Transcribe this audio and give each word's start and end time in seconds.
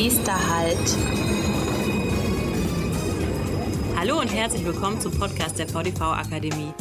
Nächster 0.00 0.48
Halt. 0.48 0.96
Hallo 3.96 4.20
und 4.20 4.32
herzlich 4.32 4.64
willkommen 4.64 5.00
zum 5.00 5.10
Podcast 5.18 5.58
der 5.58 5.66
VDV 5.66 6.00
Akademie. 6.02 6.72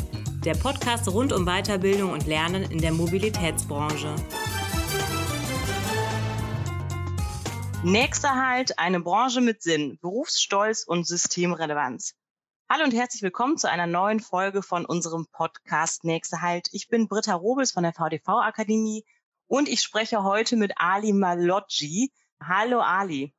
Der 0.46 0.54
Podcast 0.54 1.08
rund 1.08 1.34
um 1.34 1.48
Weiterbildung 1.48 2.12
und 2.12 2.28
Lernen 2.28 2.70
in 2.70 2.78
der 2.78 2.92
Mobilitätsbranche. 2.92 4.14
Nächster 7.84 8.36
Halt, 8.36 8.78
eine 8.78 9.00
Branche 9.00 9.42
mit 9.42 9.64
Sinn, 9.64 9.98
Berufsstolz 10.00 10.84
und 10.84 11.08
Systemrelevanz. 11.08 12.14
Hallo 12.70 12.84
und 12.84 12.94
herzlich 12.94 13.24
willkommen 13.24 13.58
zu 13.58 13.68
einer 13.68 13.88
neuen 13.88 14.20
Folge 14.20 14.62
von 14.62 14.86
unserem 14.86 15.26
Podcast 15.32 16.04
Nächster 16.04 16.44
Halt. 16.44 16.68
Ich 16.72 16.88
bin 16.88 17.08
Britta 17.08 17.34
Robels 17.34 17.72
von 17.72 17.82
der 17.82 17.94
VDV 17.94 18.28
Akademie 18.28 19.06
und 19.48 19.68
ich 19.68 19.82
spreche 19.82 20.22
heute 20.22 20.56
mit 20.56 20.74
Ali 20.76 21.14
Maloggi. 21.14 22.12
Hallo 22.42 22.80
Ali. 22.80 23.34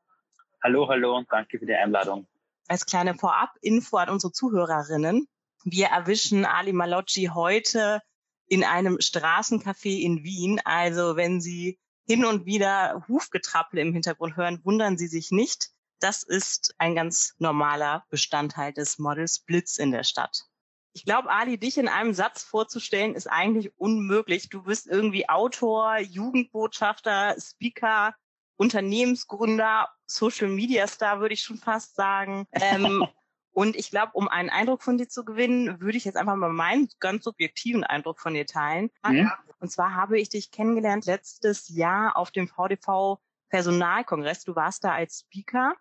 Hallo, 0.62 0.88
hallo 0.88 1.16
und 1.16 1.30
danke 1.30 1.58
für 1.58 1.66
die 1.66 1.74
Einladung. 1.74 2.26
Als 2.66 2.84
kleine 2.84 3.14
Vorab-Info 3.14 3.96
an 3.96 4.10
unsere 4.10 4.32
Zuhörerinnen. 4.32 5.28
Wir 5.64 5.86
erwischen 5.86 6.44
Ali 6.44 6.72
Maloggi 6.72 7.30
heute 7.32 8.02
in 8.46 8.64
einem 8.64 8.98
Straßencafé 8.98 10.00
in 10.00 10.24
Wien. 10.24 10.60
Also 10.64 11.16
wenn 11.16 11.40
Sie 11.40 11.78
hin 12.06 12.24
und 12.24 12.46
wieder 12.46 13.04
Hufgetrappel 13.08 13.78
im 13.78 13.92
Hintergrund 13.92 14.36
hören, 14.36 14.60
wundern 14.64 14.98
Sie 14.98 15.08
sich 15.08 15.30
nicht. 15.30 15.70
Das 16.00 16.22
ist 16.22 16.74
ein 16.78 16.94
ganz 16.94 17.34
normaler 17.38 18.04
Bestandteil 18.10 18.72
des 18.72 18.98
Models 18.98 19.40
Blitz 19.40 19.78
in 19.78 19.90
der 19.90 20.04
Stadt. 20.04 20.44
Ich 20.92 21.04
glaube, 21.04 21.30
Ali, 21.30 21.58
dich 21.58 21.78
in 21.78 21.88
einem 21.88 22.14
Satz 22.14 22.42
vorzustellen, 22.42 23.14
ist 23.14 23.26
eigentlich 23.26 23.72
unmöglich. 23.78 24.48
Du 24.48 24.62
bist 24.62 24.86
irgendwie 24.86 25.28
Autor, 25.28 25.98
Jugendbotschafter, 25.98 27.36
Speaker, 27.38 28.14
Unternehmensgründer, 28.58 29.88
Social 30.06 30.48
Media 30.48 30.86
Star, 30.86 31.20
würde 31.20 31.34
ich 31.34 31.42
schon 31.42 31.56
fast 31.56 31.94
sagen. 31.94 32.46
Ähm, 32.52 33.06
und 33.52 33.76
ich 33.76 33.90
glaube, 33.90 34.12
um 34.14 34.28
einen 34.28 34.50
Eindruck 34.50 34.82
von 34.82 34.98
dir 34.98 35.08
zu 35.08 35.24
gewinnen, 35.24 35.80
würde 35.80 35.96
ich 35.96 36.04
jetzt 36.04 36.16
einfach 36.16 36.36
mal 36.36 36.52
meinen 36.52 36.88
ganz 37.00 37.24
subjektiven 37.24 37.84
Eindruck 37.84 38.20
von 38.20 38.34
dir 38.34 38.46
teilen. 38.46 38.90
Ja. 39.10 39.38
Und 39.60 39.70
zwar 39.70 39.94
habe 39.94 40.18
ich 40.20 40.28
dich 40.28 40.50
kennengelernt 40.50 41.06
letztes 41.06 41.68
Jahr 41.68 42.16
auf 42.16 42.30
dem 42.30 42.48
VDV 42.48 43.18
Personalkongress. 43.48 44.44
Du 44.44 44.54
warst 44.56 44.84
da 44.84 44.92
als 44.92 45.20
Speaker 45.20 45.74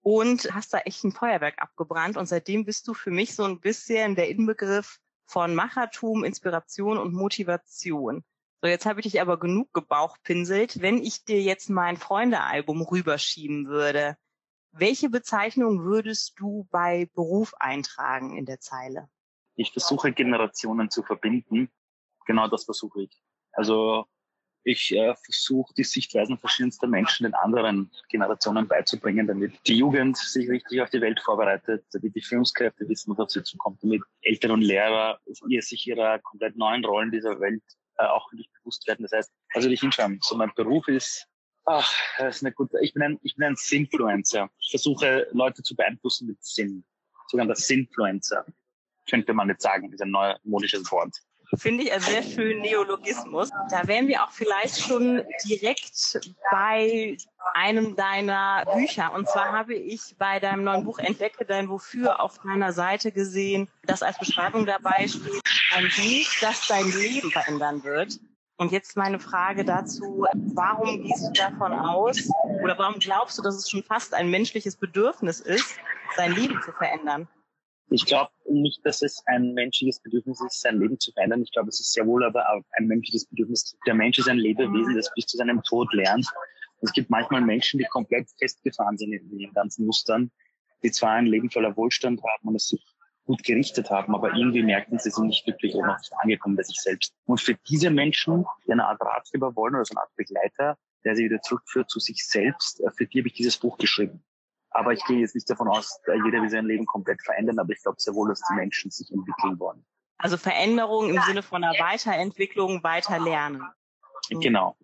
und 0.00 0.52
hast 0.54 0.74
da 0.74 0.78
echt 0.78 1.04
ein 1.04 1.12
Feuerwerk 1.12 1.60
abgebrannt. 1.62 2.16
Und 2.16 2.26
seitdem 2.26 2.64
bist 2.64 2.88
du 2.88 2.94
für 2.94 3.10
mich 3.10 3.34
so 3.34 3.44
ein 3.44 3.60
bisschen 3.60 4.16
der 4.16 4.28
Inbegriff 4.28 4.98
von 5.26 5.54
Machertum, 5.54 6.24
Inspiration 6.24 6.98
und 6.98 7.12
Motivation. 7.14 8.24
So, 8.64 8.68
jetzt 8.68 8.86
habe 8.86 9.00
ich 9.00 9.04
dich 9.04 9.20
aber 9.20 9.40
genug 9.40 9.72
gebauchpinselt. 9.72 10.80
Wenn 10.80 11.02
ich 11.02 11.24
dir 11.24 11.42
jetzt 11.42 11.68
mein 11.68 11.96
Freundealbum 11.96 12.82
rüberschieben 12.82 13.66
würde, 13.66 14.16
welche 14.70 15.10
Bezeichnung 15.10 15.82
würdest 15.82 16.34
du 16.38 16.68
bei 16.70 17.10
Beruf 17.12 17.54
eintragen 17.58 18.36
in 18.36 18.46
der 18.46 18.60
Zeile? 18.60 19.08
Ich 19.56 19.72
versuche 19.72 20.12
Generationen 20.12 20.90
zu 20.90 21.02
verbinden. 21.02 21.72
Genau 22.24 22.46
das 22.46 22.64
versuche 22.64 23.02
ich. 23.02 23.20
Also 23.50 24.06
ich 24.62 24.94
äh, 24.94 25.12
versuche 25.16 25.74
die 25.74 25.82
Sichtweisen 25.82 26.38
verschiedenster 26.38 26.86
Menschen 26.86 27.24
den 27.24 27.34
anderen 27.34 27.90
Generationen 28.10 28.68
beizubringen, 28.68 29.26
damit 29.26 29.58
die 29.66 29.76
Jugend 29.76 30.16
sich 30.16 30.48
richtig 30.48 30.80
auf 30.80 30.88
die 30.88 31.00
Welt 31.00 31.20
vorbereitet, 31.20 31.84
damit 31.90 32.14
die 32.14 32.22
Führungskräfte 32.22 32.88
wissen, 32.88 33.10
was 33.10 33.18
auf 33.18 33.30
sie 33.30 33.42
zukommt, 33.42 33.82
damit 33.82 34.02
Eltern 34.20 34.52
und 34.52 34.62
Lehrer 34.62 35.18
sich 35.26 35.88
ihrer 35.88 36.20
komplett 36.20 36.56
neuen 36.56 36.84
Rollen 36.84 37.10
dieser 37.10 37.40
Welt 37.40 37.64
äh, 37.98 38.04
auch 38.04 38.30
nicht 38.32 38.50
bewusst 38.54 38.86
werden. 38.86 39.02
Das 39.02 39.12
heißt, 39.12 39.32
also 39.54 39.68
dich 39.68 39.80
hinschauen. 39.80 40.18
So 40.22 40.36
mein 40.36 40.52
Beruf 40.54 40.88
ist, 40.88 41.26
ach, 41.64 41.92
das 42.18 42.36
ist 42.36 42.42
eine 42.42 42.52
gute, 42.52 42.78
ich 42.80 42.92
bin 42.92 43.02
ein, 43.02 43.18
ich 43.22 43.36
bin 43.36 43.46
ein 43.46 43.56
Sinfluencer. 43.56 44.50
Ich 44.60 44.70
versuche 44.70 45.26
Leute 45.32 45.62
zu 45.62 45.74
beeinflussen 45.76 46.28
mit 46.28 46.42
Sinn. 46.42 46.84
Sogar 47.28 47.46
das 47.46 47.66
Sinfluencer. 47.66 48.44
Könnte 49.08 49.34
man 49.34 49.48
jetzt 49.48 49.62
sagen, 49.62 49.92
ist 49.92 50.02
ein 50.02 50.10
neuer 50.10 50.38
modisches 50.44 50.90
Wort. 50.92 51.16
Finde 51.54 51.84
ich 51.84 51.92
einen 51.92 52.00
sehr 52.02 52.22
schönen 52.22 52.62
Neologismus. 52.62 53.50
Da 53.70 53.86
wären 53.86 54.08
wir 54.08 54.24
auch 54.24 54.30
vielleicht 54.30 54.80
schon 54.80 55.22
direkt 55.44 56.20
bei 56.50 57.16
einem 57.54 57.94
deiner 57.94 58.64
Bücher. 58.74 59.12
Und 59.12 59.28
zwar 59.28 59.52
habe 59.52 59.74
ich 59.74 60.16
bei 60.18 60.40
deinem 60.40 60.64
neuen 60.64 60.84
Buch 60.84 60.98
Entdecke 60.98 61.44
dein 61.44 61.68
Wofür 61.68 62.20
auf 62.20 62.38
deiner 62.38 62.72
Seite 62.72 63.12
gesehen, 63.12 63.68
dass 63.84 64.02
als 64.02 64.18
Beschreibung 64.18 64.64
dabei 64.64 65.06
steht, 65.08 65.42
ein 65.74 65.84
Buch, 65.84 66.30
das 66.40 66.66
dein 66.68 66.90
Leben 66.90 67.30
verändern 67.30 67.84
wird. 67.84 68.18
Und 68.56 68.72
jetzt 68.72 68.96
meine 68.96 69.18
Frage 69.18 69.64
dazu, 69.64 70.26
warum 70.54 71.02
gehst 71.02 71.26
du 71.26 71.32
davon 71.32 71.72
aus 71.72 72.30
oder 72.62 72.78
warum 72.78 72.98
glaubst 72.98 73.36
du, 73.36 73.42
dass 73.42 73.56
es 73.56 73.68
schon 73.68 73.82
fast 73.82 74.14
ein 74.14 74.30
menschliches 74.30 74.76
Bedürfnis 74.76 75.40
ist, 75.40 75.76
sein 76.16 76.32
Leben 76.32 76.60
zu 76.62 76.72
verändern? 76.72 77.28
Ich 77.92 78.06
glaube 78.06 78.30
nicht, 78.48 78.80
dass 78.86 79.02
es 79.02 79.22
ein 79.26 79.52
menschliches 79.52 80.00
Bedürfnis 80.00 80.40
ist, 80.40 80.62
sein 80.62 80.80
Leben 80.80 80.98
zu 80.98 81.12
verändern. 81.12 81.42
Ich 81.42 81.52
glaube, 81.52 81.68
es 81.68 81.78
ist 81.78 81.92
sehr 81.92 82.06
wohl 82.06 82.24
aber 82.24 82.48
auch 82.48 82.62
ein 82.72 82.86
menschliches 82.86 83.26
Bedürfnis. 83.26 83.76
Der 83.86 83.92
Mensch 83.92 84.18
ist 84.18 84.30
ein 84.30 84.38
Lebewesen, 84.38 84.96
das 84.96 85.12
bis 85.14 85.26
zu 85.26 85.36
seinem 85.36 85.62
Tod 85.62 85.92
lernt. 85.92 86.26
Es 86.80 86.92
gibt 86.94 87.10
manchmal 87.10 87.42
Menschen, 87.42 87.78
die 87.78 87.84
komplett 87.84 88.30
festgefahren 88.38 88.96
sind 88.96 89.12
in 89.12 89.38
den 89.38 89.52
ganzen 89.52 89.84
Mustern, 89.84 90.30
die 90.82 90.90
zwar 90.90 91.12
ein 91.12 91.26
Leben 91.26 91.50
voller 91.50 91.76
Wohlstand 91.76 92.22
haben 92.22 92.48
und 92.48 92.56
es 92.56 92.68
sich 92.68 92.82
gut 93.26 93.44
gerichtet 93.44 93.90
haben, 93.90 94.14
aber 94.14 94.34
irgendwie 94.34 94.62
merken 94.62 94.98
sie, 94.98 95.10
sind 95.10 95.26
nicht 95.26 95.44
glücklich 95.44 95.74
oder 95.74 95.88
noch 95.88 95.98
angekommen 96.22 96.56
bei 96.56 96.62
sich 96.62 96.80
selbst. 96.80 97.14
Und 97.26 97.40
für 97.40 97.54
diese 97.68 97.90
Menschen, 97.90 98.46
die 98.66 98.72
eine 98.72 98.86
Art 98.86 99.00
Ratgeber 99.02 99.54
wollen 99.54 99.74
oder 99.74 99.84
so 99.84 99.92
eine 99.92 100.00
Art 100.00 100.16
Begleiter, 100.16 100.78
der 101.04 101.14
sie 101.14 101.26
wieder 101.26 101.42
zurückführt 101.42 101.90
zu 101.90 102.00
sich 102.00 102.26
selbst, 102.26 102.80
äh, 102.80 102.90
für 102.96 103.06
die 103.06 103.18
habe 103.18 103.28
ich 103.28 103.34
dieses 103.34 103.58
Buch 103.58 103.76
geschrieben. 103.76 104.24
Aber 104.74 104.92
ich 104.92 105.04
gehe 105.04 105.20
jetzt 105.20 105.34
nicht 105.34 105.48
davon 105.50 105.68
aus, 105.68 106.00
jeder 106.06 106.42
will 106.42 106.50
sein 106.50 106.66
Leben 106.66 106.86
komplett 106.86 107.22
verändern, 107.22 107.58
aber 107.58 107.72
ich 107.72 107.82
glaube 107.82 108.00
sehr 108.00 108.14
wohl, 108.14 108.28
dass 108.28 108.40
die 108.48 108.54
Menschen 108.54 108.90
sich 108.90 109.10
entwickeln 109.10 109.58
wollen. 109.58 109.84
Also 110.18 110.36
Veränderung 110.36 111.10
im 111.10 111.20
Sinne 111.22 111.42
von 111.42 111.62
einer 111.62 111.78
Weiterentwicklung, 111.78 112.82
weiter 112.82 113.18
lernen. 113.18 113.62
Genau. 114.30 114.76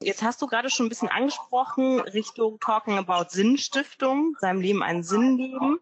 Jetzt 0.00 0.22
hast 0.22 0.40
du 0.40 0.46
gerade 0.46 0.70
schon 0.70 0.86
ein 0.86 0.90
bisschen 0.90 1.08
angesprochen, 1.08 2.00
Richtung 2.00 2.60
Talking 2.60 2.98
about 2.98 3.30
Sinnstiftung, 3.30 4.36
seinem 4.38 4.60
Leben 4.60 4.82
einen 4.82 5.02
Sinn 5.02 5.36
geben. 5.36 5.80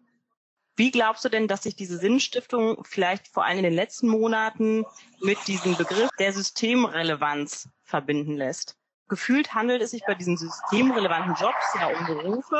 Wie 0.75 0.91
glaubst 0.91 1.25
du 1.25 1.29
denn, 1.29 1.47
dass 1.47 1.63
sich 1.63 1.75
diese 1.75 1.97
Sinnstiftung 1.97 2.83
vielleicht 2.83 3.27
vor 3.27 3.45
allem 3.45 3.57
in 3.57 3.63
den 3.63 3.73
letzten 3.73 4.07
Monaten 4.07 4.85
mit 5.21 5.37
diesem 5.47 5.75
Begriff 5.75 6.09
der 6.17 6.33
Systemrelevanz 6.33 7.69
verbinden 7.83 8.35
lässt? 8.35 8.75
Gefühlt 9.07 9.53
handelt 9.53 9.81
es 9.81 9.91
sich 9.91 10.03
bei 10.05 10.15
diesen 10.15 10.37
systemrelevanten 10.37 11.35
Jobs 11.35 11.75
ja 11.79 11.87
um 11.87 12.05
Berufe, 12.05 12.59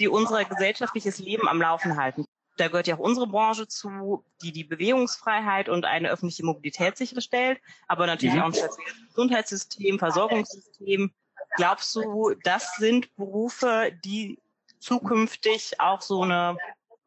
die 0.00 0.08
unser 0.08 0.44
gesellschaftliches 0.44 1.18
Leben 1.18 1.46
am 1.46 1.60
Laufen 1.60 1.96
halten. 1.96 2.24
Da 2.56 2.68
gehört 2.68 2.86
ja 2.86 2.96
auch 2.96 3.00
unsere 3.00 3.26
Branche 3.26 3.68
zu, 3.68 4.24
die 4.42 4.52
die 4.52 4.64
Bewegungsfreiheit 4.64 5.68
und 5.68 5.84
eine 5.84 6.10
öffentliche 6.10 6.44
Mobilität 6.44 6.96
sicherstellt, 6.96 7.60
aber 7.86 8.06
natürlich 8.06 8.34
mhm. 8.34 8.42
auch 8.42 8.52
ein 8.52 8.68
Gesundheitssystem, 9.08 9.98
Versorgungssystem. 9.98 11.12
Glaubst 11.56 11.94
du, 11.94 12.34
das 12.42 12.76
sind 12.76 13.14
Berufe, 13.16 13.92
die 14.04 14.38
zukünftig 14.78 15.80
auch 15.80 16.00
so 16.00 16.22
eine, 16.22 16.56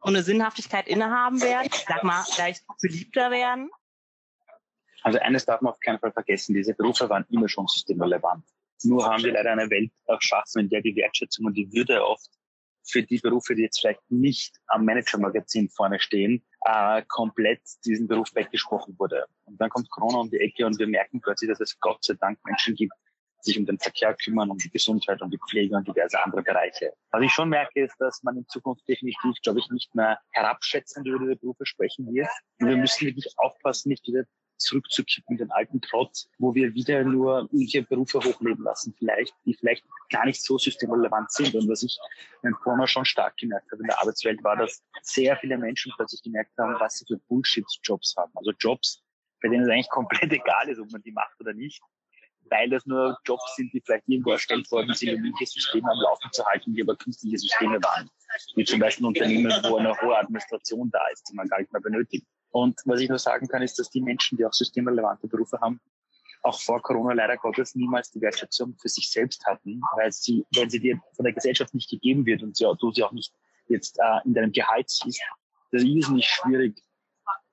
so 0.01 0.07
eine 0.07 0.23
Sinnhaftigkeit 0.23 0.87
innehaben 0.87 1.41
werden? 1.41 1.69
Sag 1.87 2.03
mal, 2.03 2.23
vielleicht 2.23 2.63
beliebter 2.81 3.31
werden? 3.31 3.69
Also 5.03 5.19
eines 5.19 5.45
darf 5.45 5.61
man 5.61 5.73
auf 5.73 5.79
keinen 5.79 5.99
Fall 5.99 6.13
vergessen, 6.13 6.55
diese 6.55 6.73
Berufe 6.73 7.09
waren 7.09 7.25
immer 7.29 7.49
schon 7.49 7.67
systemrelevant. 7.67 8.45
Nur 8.83 9.05
haben 9.05 9.23
wir 9.23 9.33
leider 9.33 9.51
eine 9.51 9.69
Welt 9.69 9.91
erschaffen, 10.07 10.61
in 10.61 10.69
der 10.69 10.81
die 10.81 10.95
Wertschätzung 10.95 11.45
und 11.45 11.53
die 11.53 11.71
Würde 11.71 12.05
oft 12.05 12.29
für 12.85 13.03
die 13.03 13.19
Berufe, 13.19 13.55
die 13.55 13.63
jetzt 13.63 13.79
vielleicht 13.79 14.01
nicht 14.09 14.55
am 14.67 14.85
Manager-Magazin 14.85 15.69
vorne 15.69 15.99
stehen, 15.99 16.44
äh, 16.66 17.01
komplett 17.07 17.61
diesen 17.85 18.07
Beruf 18.07 18.33
weggesprochen 18.35 18.97
wurde. 18.99 19.25
Und 19.45 19.59
dann 19.59 19.69
kommt 19.69 19.89
Corona 19.89 20.19
um 20.19 20.29
die 20.29 20.39
Ecke 20.39 20.66
und 20.66 20.77
wir 20.79 20.88
merken 20.88 21.21
plötzlich, 21.21 21.49
dass 21.49 21.59
es 21.59 21.79
Gott 21.79 22.03
sei 22.03 22.16
Dank 22.16 22.39
Menschen 22.45 22.75
gibt, 22.75 22.94
die 23.45 23.51
sich 23.51 23.59
um 23.59 23.65
den 23.65 23.80
Verkehr 23.80 24.13
kümmern, 24.15 24.50
um 24.50 24.57
die 24.57 24.69
Gesundheit, 24.69 25.21
um 25.21 25.30
die 25.30 25.39
Pflege 25.50 25.75
und 25.75 25.88
diverse 25.88 26.21
andere 26.24 26.44
Bereiche. 26.44 26.94
Was 27.12 27.21
ich 27.21 27.31
schon 27.31 27.50
merke, 27.50 27.83
ist, 27.83 27.95
dass 28.00 28.24
man 28.24 28.38
in 28.38 28.47
Zukunft 28.47 28.88
definitiv, 28.88 29.35
glaube 29.44 29.59
ich, 29.59 29.69
nicht 29.69 29.94
mehr 29.95 30.19
herabschätzend 30.31 31.07
über 31.07 31.19
diese 31.19 31.35
Berufe 31.35 31.65
sprechen 31.65 32.13
wird. 32.13 32.30
Und 32.59 32.68
wir 32.68 32.77
müssen 32.77 33.06
wirklich 33.06 33.33
aufpassen, 33.38 33.89
nicht 33.89 34.07
wieder 34.07 34.24
zurückzukippen, 34.63 35.38
den 35.38 35.51
alten 35.51 35.81
Trotz, 35.81 36.30
wo 36.39 36.56
wir 36.56 36.74
wieder 36.74 37.04
nur 37.04 37.42
irgendwelche 37.51 37.83
Berufe 37.83 38.19
hochleben 38.19 38.63
lassen, 38.63 38.94
vielleicht, 38.98 39.36
die 39.45 39.54
vielleicht 39.54 39.86
gar 40.10 40.25
nicht 40.25 40.42
so 40.42 40.57
systemrelevant 40.57 41.31
sind. 41.31 41.54
Und 41.56 41.69
was 41.69 41.83
ich 41.83 41.98
in 42.44 42.54
Corona 42.54 42.88
schon 42.88 43.06
stark 43.06 43.38
gemerkt 43.38 43.71
habe 43.71 43.81
in 43.81 43.88
der 43.88 44.00
Arbeitswelt, 44.00 44.44
war, 44.44 44.56
dass 44.56 44.83
sehr 45.01 45.38
viele 45.38 45.57
Menschen 45.57 45.92
plötzlich 45.95 46.21
gemerkt 46.24 46.51
haben, 46.57 46.75
was 46.80 47.00
sie 47.00 47.06
für 47.06 47.19
Bullshit-Jobs 47.27 48.15
haben. 48.18 48.31
Also 48.36 48.51
Jobs, 48.60 49.04
bei 49.42 49.50
denen 49.50 49.63
es 49.63 49.69
eigentlich 49.69 49.89
komplett 49.89 50.31
egal 50.31 50.69
ist, 50.69 50.80
ob 50.80 50.92
man 50.92 51.01
die 51.01 51.12
macht 51.12 51.39
oder 51.39 51.54
nicht, 51.54 51.81
weil 52.50 52.69
das 52.69 52.86
nur 52.86 53.18
Jobs 53.25 53.56
sind, 53.56 53.74
die 53.74 53.81
vielleicht 53.81 54.07
irgendwo 54.07 54.31
erstellt 54.31 54.69
worden 54.71 54.94
sind, 54.94 55.09
um 55.09 55.24
irgendwelche 55.24 55.54
Systeme 55.54 55.89
am 55.89 56.00
Laufen 56.00 56.31
zu 56.31 56.45
halten, 56.45 56.74
die 56.74 56.81
aber 56.81 56.95
künstliche 56.95 57.38
Systeme 57.38 57.81
waren. 57.81 58.09
Wie 58.56 58.66
zum 58.66 58.80
Beispiel 58.80 59.06
Unternehmen, 59.06 59.51
wo 59.63 59.77
eine 59.77 60.00
hohe 60.01 60.18
Administration 60.18 60.89
da 60.92 61.06
ist, 61.12 61.24
die 61.30 61.36
man 61.36 61.48
gar 61.48 61.59
nicht 61.59 61.71
mehr 61.71 61.81
benötigt. 61.81 62.25
Und 62.53 62.79
was 62.85 63.01
ich 63.01 63.09
nur 63.09 63.17
sagen 63.17 63.47
kann, 63.47 63.63
ist, 63.63 63.79
dass 63.79 63.89
die 63.89 64.00
Menschen, 64.00 64.38
die 64.38 64.45
auch 64.45 64.53
systemrelevante 64.53 65.27
Berufe 65.27 65.59
haben, 65.59 65.81
auch 66.44 66.61
vor 66.61 66.79
Corona 66.83 67.13
leider 67.13 67.35
Gottes 67.38 67.73
niemals 67.73 68.11
die 68.11 68.21
Wertschätzung 68.21 68.75
für 68.79 68.89
sich 68.89 69.09
selbst 69.09 69.44
hatten, 69.47 69.81
weil 69.95 70.11
sie, 70.11 70.45
wenn 70.55 70.69
sie 70.69 70.79
dir 70.79 71.01
von 71.15 71.23
der 71.25 71.33
Gesellschaft 71.33 71.73
nicht 71.73 71.89
gegeben 71.89 72.27
wird 72.27 72.44
und 72.44 72.55
sie, 72.55 72.71
du 72.79 72.91
sie 72.91 73.03
auch 73.03 73.11
nicht 73.11 73.33
jetzt 73.69 73.97
äh, 73.97 74.19
in 74.25 74.35
deinem 74.35 74.51
Gehalt 74.51 74.88
siehst, 74.88 75.19
das 75.71 75.81
ist 75.81 76.09
nicht 76.09 76.29
schwierig, 76.29 76.79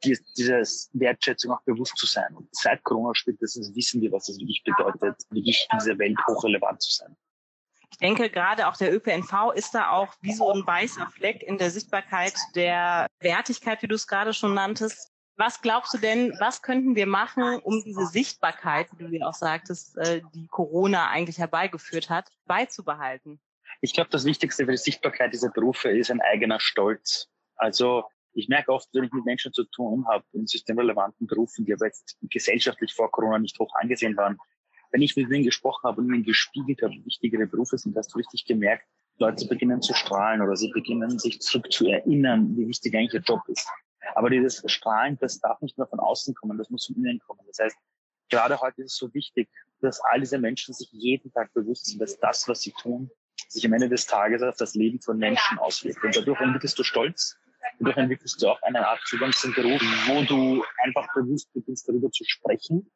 die, 0.04 0.18
dieses 0.36 0.90
Wertschätzung 0.92 1.52
auch 1.52 1.62
bewusst 1.62 1.96
zu 1.96 2.04
sein. 2.04 2.36
Und 2.36 2.48
seit 2.52 2.82
Corona 2.84 3.14
spätestens 3.14 3.74
wissen 3.74 4.02
wir, 4.02 4.12
was 4.12 4.28
es 4.28 4.38
wirklich 4.38 4.62
bedeutet, 4.64 5.16
wirklich 5.30 5.66
in 5.72 5.78
dieser 5.78 5.98
Welt 5.98 6.18
hochrelevant 6.26 6.82
zu 6.82 6.92
sein. 6.92 7.16
Ich 7.90 7.98
denke, 7.98 8.30
gerade 8.30 8.68
auch 8.68 8.76
der 8.76 8.94
ÖPNV 8.94 9.52
ist 9.54 9.74
da 9.74 9.90
auch 9.90 10.14
wie 10.20 10.32
so 10.32 10.50
ein 10.52 10.66
weißer 10.66 11.08
Fleck 11.08 11.42
in 11.42 11.58
der 11.58 11.70
Sichtbarkeit 11.70 12.34
der 12.54 13.06
Wertigkeit, 13.20 13.82
wie 13.82 13.88
du 13.88 13.94
es 13.94 14.06
gerade 14.06 14.32
schon 14.32 14.54
nanntest. 14.54 15.10
Was 15.36 15.60
glaubst 15.62 15.94
du 15.94 15.98
denn, 15.98 16.34
was 16.38 16.62
könnten 16.62 16.94
wir 16.96 17.06
machen, 17.06 17.60
um 17.60 17.82
diese 17.82 18.06
Sichtbarkeit, 18.06 18.88
wie 18.96 19.04
du 19.04 19.16
ja 19.16 19.26
auch 19.26 19.34
sagtest, 19.34 19.96
äh, 19.96 20.20
die 20.34 20.46
Corona 20.48 21.08
eigentlich 21.08 21.38
herbeigeführt 21.38 22.10
hat, 22.10 22.30
beizubehalten? 22.46 23.40
Ich 23.80 23.94
glaube, 23.94 24.10
das 24.10 24.24
Wichtigste 24.24 24.66
für 24.66 24.72
die 24.72 24.76
Sichtbarkeit 24.76 25.32
dieser 25.32 25.50
Berufe 25.50 25.88
ist 25.88 26.10
ein 26.10 26.20
eigener 26.20 26.60
Stolz. 26.60 27.28
Also 27.56 28.04
ich 28.32 28.48
merke 28.48 28.72
oft, 28.72 28.88
wenn 28.92 29.04
ich 29.04 29.12
mit 29.12 29.24
Menschen 29.24 29.52
zu 29.52 29.64
tun 29.64 30.06
habe 30.06 30.24
in 30.32 30.46
systemrelevanten 30.46 31.26
Berufen, 31.26 31.64
die 31.64 31.72
aber 31.72 31.86
jetzt 31.86 32.18
gesellschaftlich 32.22 32.94
vor 32.94 33.10
Corona 33.10 33.38
nicht 33.38 33.58
hoch 33.58 33.72
angesehen 33.74 34.16
waren, 34.16 34.38
wenn 34.90 35.02
ich 35.02 35.16
mit 35.16 35.30
denen 35.30 35.44
gesprochen 35.44 35.84
habe 35.84 36.00
und 36.00 36.08
ihnen 36.08 36.24
gespiegelt 36.24 36.82
habe, 36.82 36.92
wie 36.94 37.06
wichtig 37.06 37.32
ihre 37.32 37.46
Berufe 37.46 37.78
sind, 37.78 37.96
hast 37.96 38.12
du 38.12 38.18
richtig 38.18 38.44
gemerkt, 38.44 38.84
Leute 39.18 39.46
beginnen 39.46 39.82
zu 39.82 39.94
strahlen 39.94 40.40
oder 40.40 40.56
sie 40.56 40.70
beginnen 40.70 41.18
sich 41.18 41.40
zurück 41.40 41.70
zu 41.70 41.86
erinnern, 41.86 42.56
wie 42.56 42.66
wichtig 42.66 42.94
eigentlich 42.94 43.14
ihr 43.14 43.20
Job 43.20 43.42
ist. 43.48 43.68
Aber 44.14 44.30
dieses 44.30 44.62
Strahlen, 44.66 45.18
das 45.20 45.38
darf 45.40 45.60
nicht 45.60 45.78
nur 45.78 45.86
von 45.86 46.00
außen 46.00 46.34
kommen, 46.34 46.58
das 46.58 46.70
muss 46.70 46.86
von 46.86 46.96
innen 46.96 47.20
kommen. 47.20 47.40
Das 47.46 47.58
heißt, 47.58 47.76
gerade 48.30 48.60
heute 48.60 48.82
ist 48.82 48.92
es 48.92 48.96
so 48.96 49.12
wichtig, 49.14 49.48
dass 49.80 50.00
all 50.10 50.20
diese 50.20 50.38
Menschen 50.38 50.74
sich 50.74 50.88
jeden 50.92 51.30
Tag 51.32 51.52
bewusst 51.52 51.86
sind, 51.86 52.00
dass 52.00 52.18
das, 52.18 52.48
was 52.48 52.60
sie 52.60 52.72
tun, 52.72 53.10
sich 53.48 53.64
am 53.66 53.72
Ende 53.72 53.88
des 53.88 54.06
Tages 54.06 54.42
auf 54.42 54.56
das 54.56 54.74
Leben 54.74 55.00
von 55.00 55.18
Menschen 55.18 55.58
auswirkt. 55.58 56.02
Und 56.02 56.16
dadurch 56.16 56.40
entwickelst 56.40 56.78
du 56.78 56.82
Stolz, 56.82 57.36
dadurch 57.78 57.96
entwickelst 57.96 58.42
du 58.42 58.48
auch 58.48 58.62
eine 58.62 58.86
Art 58.86 59.00
Zugang 59.06 59.32
zum 59.32 59.54
Beruf, 59.54 59.80
wo 60.06 60.22
du 60.24 60.64
einfach 60.84 61.06
bewusst 61.14 61.52
beginnst, 61.52 61.88
darüber 61.88 62.10
zu 62.10 62.24
sprechen. 62.24 62.90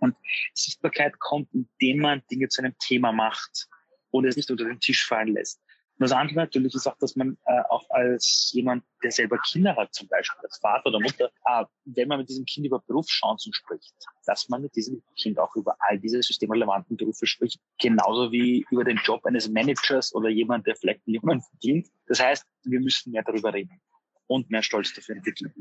Und 0.00 0.16
Sichtbarkeit 0.54 1.18
kommt, 1.18 1.48
indem 1.52 1.98
man 1.98 2.22
Dinge 2.30 2.48
zu 2.48 2.62
einem 2.62 2.76
Thema 2.78 3.12
macht 3.12 3.68
und 4.10 4.26
es 4.26 4.36
nicht 4.36 4.50
unter 4.50 4.64
den 4.64 4.80
Tisch 4.80 5.06
fallen 5.06 5.34
lässt. 5.34 5.60
Und 6.00 6.08
das 6.08 6.12
andere 6.12 6.36
natürlich 6.36 6.74
ist 6.74 6.86
auch, 6.86 6.96
dass 6.96 7.14
man 7.14 7.36
äh, 7.44 7.60
auch 7.68 7.84
als 7.90 8.50
jemand, 8.54 8.82
der 9.02 9.10
selber 9.10 9.36
Kinder 9.46 9.76
hat, 9.76 9.92
zum 9.92 10.08
Beispiel 10.08 10.40
als 10.42 10.56
Vater 10.56 10.86
oder 10.86 10.98
Mutter, 10.98 11.30
äh, 11.44 11.64
wenn 11.84 12.08
man 12.08 12.20
mit 12.20 12.30
diesem 12.30 12.46
Kind 12.46 12.66
über 12.66 12.80
Berufschancen 12.80 13.52
spricht, 13.52 13.92
dass 14.24 14.48
man 14.48 14.62
mit 14.62 14.74
diesem 14.74 15.02
Kind 15.20 15.38
auch 15.38 15.54
über 15.56 15.76
all 15.80 15.98
diese 15.98 16.22
systemrelevanten 16.22 16.96
Berufe 16.96 17.26
spricht, 17.26 17.60
genauso 17.78 18.32
wie 18.32 18.64
über 18.70 18.82
den 18.82 18.96
Job 19.04 19.26
eines 19.26 19.50
Managers 19.50 20.14
oder 20.14 20.30
jemand, 20.30 20.66
der 20.66 20.74
vielleicht 20.74 21.06
Millionen 21.06 21.42
verdient. 21.42 21.88
Das 22.06 22.18
heißt, 22.18 22.46
wir 22.64 22.80
müssen 22.80 23.12
mehr 23.12 23.22
darüber 23.22 23.52
reden 23.52 23.78
und 24.26 24.48
mehr 24.48 24.62
Stolz 24.62 24.94
dafür 24.94 25.16
entwickeln. 25.16 25.52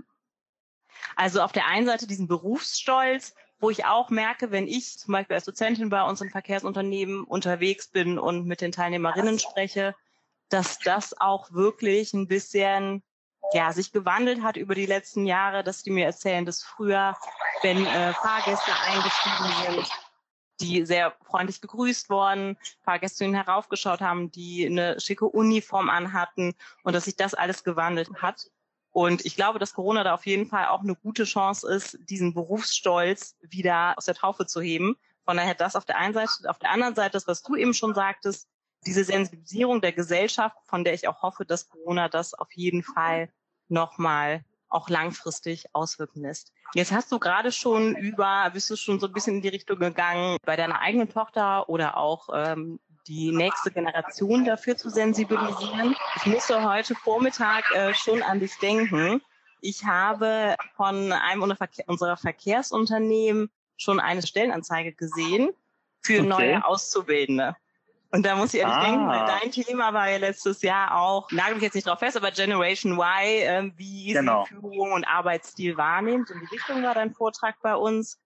Also 1.17 1.41
auf 1.41 1.51
der 1.51 1.67
einen 1.67 1.85
Seite 1.85 2.07
diesen 2.07 2.29
Berufsstolz, 2.29 3.35
wo 3.59 3.69
ich 3.69 3.85
auch 3.85 4.09
merke, 4.09 4.51
wenn 4.51 4.67
ich 4.67 4.97
zum 4.97 5.11
Beispiel 5.11 5.35
als 5.35 5.45
Dozentin 5.45 5.89
bei 5.89 6.03
uns 6.03 6.21
im 6.21 6.29
Verkehrsunternehmen 6.29 7.23
unterwegs 7.23 7.87
bin 7.87 8.17
und 8.17 8.45
mit 8.45 8.61
den 8.61 8.71
Teilnehmerinnen 8.71 9.39
spreche, 9.39 9.95
dass 10.49 10.79
das 10.79 11.19
auch 11.19 11.51
wirklich 11.51 12.13
ein 12.13 12.27
bisschen 12.27 13.03
ja, 13.53 13.71
sich 13.73 13.91
gewandelt 13.91 14.43
hat 14.43 14.57
über 14.57 14.75
die 14.75 14.85
letzten 14.85 15.25
Jahre, 15.25 15.63
dass 15.63 15.83
die 15.83 15.91
mir 15.91 16.05
erzählen, 16.05 16.45
dass 16.45 16.63
früher, 16.63 17.17
wenn 17.61 17.85
äh, 17.85 18.13
Fahrgäste 18.13 18.71
eingestiegen 18.87 19.73
sind, 19.81 19.91
die 20.61 20.85
sehr 20.85 21.15
freundlich 21.23 21.61
gegrüßt 21.61 22.09
worden, 22.09 22.57
Fahrgäste 22.83 23.23
ihnen 23.23 23.33
heraufgeschaut 23.33 24.01
haben, 24.01 24.29
die 24.31 24.65
eine 24.65 24.99
schicke 24.99 25.25
Uniform 25.25 25.89
anhatten 25.89 26.53
und 26.83 26.93
dass 26.93 27.05
sich 27.05 27.15
das 27.15 27.33
alles 27.33 27.63
gewandelt 27.63 28.09
hat. 28.21 28.51
Und 28.91 29.25
ich 29.25 29.35
glaube, 29.35 29.59
dass 29.59 29.73
Corona 29.73 30.03
da 30.03 30.13
auf 30.13 30.25
jeden 30.25 30.47
Fall 30.47 30.67
auch 30.67 30.81
eine 30.81 30.95
gute 30.95 31.23
Chance 31.23 31.71
ist, 31.71 31.97
diesen 32.09 32.33
Berufsstolz 32.33 33.37
wieder 33.41 33.93
aus 33.97 34.05
der 34.05 34.15
Taufe 34.15 34.45
zu 34.47 34.61
heben. 34.61 34.97
Von 35.25 35.37
daher 35.37 35.53
das 35.53 35.75
auf 35.75 35.85
der 35.85 35.97
einen 35.97 36.13
Seite, 36.13 36.49
auf 36.49 36.57
der 36.57 36.71
anderen 36.71 36.95
Seite 36.95 37.11
das, 37.11 37.27
was 37.27 37.43
du 37.43 37.55
eben 37.55 37.73
schon 37.73 37.93
sagtest, 37.93 38.47
diese 38.85 39.03
Sensibilisierung 39.03 39.81
der 39.81 39.91
Gesellschaft, 39.91 40.57
von 40.65 40.83
der 40.83 40.93
ich 40.93 41.07
auch 41.07 41.21
hoffe, 41.21 41.45
dass 41.45 41.69
Corona 41.69 42.09
das 42.09 42.33
auf 42.33 42.51
jeden 42.53 42.81
Fall 42.81 43.29
nochmal 43.67 44.43
auch 44.69 44.89
langfristig 44.89 45.65
auswirken 45.73 46.21
lässt. 46.21 46.53
Jetzt 46.73 46.91
hast 46.91 47.11
du 47.11 47.19
gerade 47.19 47.51
schon 47.51 47.95
über, 47.95 48.49
bist 48.53 48.69
du 48.69 48.75
schon 48.75 48.99
so 48.99 49.07
ein 49.07 49.13
bisschen 49.13 49.37
in 49.37 49.41
die 49.41 49.49
Richtung 49.49 49.79
gegangen, 49.79 50.37
bei 50.45 50.55
deiner 50.55 50.79
eigenen 50.79 51.09
Tochter 51.09 51.67
oder 51.69 51.97
auch 51.97 52.29
ähm, 52.33 52.79
die 53.07 53.31
nächste 53.31 53.71
Generation 53.71 54.45
dafür 54.45 54.77
zu 54.77 54.89
sensibilisieren. 54.89 55.95
Ich 56.17 56.25
musste 56.25 56.63
heute 56.63 56.95
Vormittag 56.95 57.63
äh, 57.73 57.93
schon 57.93 58.21
an 58.21 58.39
dich 58.39 58.57
denken. 58.59 59.21
Ich 59.61 59.85
habe 59.85 60.55
von 60.75 61.11
einem 61.11 61.55
unserer 61.87 62.17
Verkehrsunternehmen 62.17 63.49
schon 63.77 63.99
eine 63.99 64.25
Stellenanzeige 64.25 64.93
gesehen 64.93 65.51
für 66.01 66.19
okay. 66.19 66.27
neue 66.27 66.65
Auszubildende. 66.65 67.55
Und 68.11 68.25
da 68.25 68.35
muss 68.35 68.53
ich 68.53 68.61
ehrlich 68.61 68.75
ah. 68.75 68.85
denken, 68.85 69.07
dein 69.07 69.51
Thema 69.51 69.93
war 69.93 70.09
ja 70.09 70.17
letztes 70.17 70.61
Jahr 70.63 70.99
auch, 70.99 71.31
nagel 71.31 71.55
mich 71.55 71.63
jetzt 71.63 71.75
nicht 71.75 71.85
drauf 71.85 71.99
fest, 71.99 72.17
aber 72.17 72.31
Generation 72.31 72.93
Y, 72.93 73.41
äh, 73.43 73.71
wie 73.75 74.13
genau. 74.13 74.45
sie 74.45 74.55
Führung 74.55 74.93
und 74.93 75.05
Arbeitsstil 75.05 75.77
wahrnimmt. 75.77 76.29
In 76.31 76.39
die 76.39 76.55
Richtung 76.55 76.81
war 76.83 76.95
dein 76.95 77.13
Vortrag 77.13 77.61
bei 77.61 77.75
uns. 77.75 78.19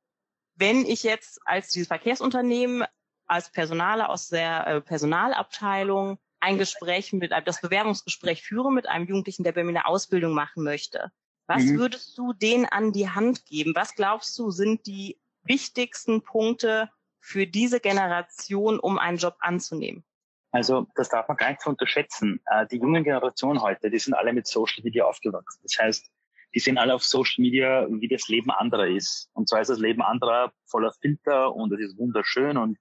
Wenn 0.56 0.86
ich 0.86 1.04
jetzt 1.04 1.42
als 1.46 1.70
dieses 1.70 1.88
Verkehrsunternehmen, 1.88 2.86
als 3.34 3.52
Personaler 3.52 4.10
aus 4.10 4.30
der 4.30 4.68
äh, 4.68 4.82
Personalabteilung 4.82 6.20
ein 6.40 6.58
Gespräch 6.58 7.14
mit, 7.14 7.32
das 7.46 7.62
Bewerbungsgespräch 7.62 8.44
führe 8.44 8.72
mit 8.72 8.88
einem 8.88 9.08
Jugendlichen, 9.08 9.44
der 9.44 9.54
bei 9.54 9.64
mir 9.64 9.70
eine 9.70 9.86
Ausbildung 9.86 10.34
machen 10.34 10.64
möchte, 10.64 11.12
was 11.48 11.64
mhm. 11.64 11.78
würdest 11.78 12.18
du 12.18 12.34
denen 12.34 12.66
an 12.66 12.92
die 12.92 13.10
Hand 13.10 13.46
geben? 13.46 13.74
Was 13.76 13.96
glaubst 13.96 14.38
du, 14.40 14.52
sind 14.52 14.86
die 14.86 15.20
wichtigsten 15.44 16.22
Punkte, 16.22 16.90
für 17.24 17.48
diese 17.48 17.80
Generation, 17.80 18.80
um 18.80 19.00
einen 19.00 19.18
Job 19.18 19.38
anzunehmen? 19.40 20.04
Also 20.52 20.88
das 20.96 21.10
darf 21.10 21.28
man 21.30 21.38
gar 21.38 21.50
nicht 21.50 21.66
unterschätzen. 21.66 22.42
Äh, 22.46 22.68
die 22.68 22.78
jungen 22.78 23.04
Generationen 23.04 23.62
heute, 23.62 23.90
die 23.90 23.98
sind 23.98 24.14
alle 24.14 24.34
mit 24.34 24.46
Social 24.46 24.84
Media 24.84 25.06
aufgewachsen. 25.06 25.62
Das 25.64 25.78
heißt, 25.82 26.12
die 26.54 26.60
sehen 26.60 26.78
alle 26.78 26.94
auf 26.94 27.04
Social 27.04 27.42
Media, 27.42 27.88
wie 27.90 28.10
das 28.10 28.28
Leben 28.28 28.52
anderer 28.52 28.88
ist. 28.88 29.30
Und 29.34 29.50
zwar 29.50 29.62
ist 29.62 29.70
das 29.70 29.80
Leben 29.80 30.02
anderer 30.02 30.52
voller 30.66 30.92
Filter 31.02 31.56
und 31.56 31.72
es 31.74 31.80
ist 31.80 31.98
wunderschön 31.98 32.58
und 32.58 32.78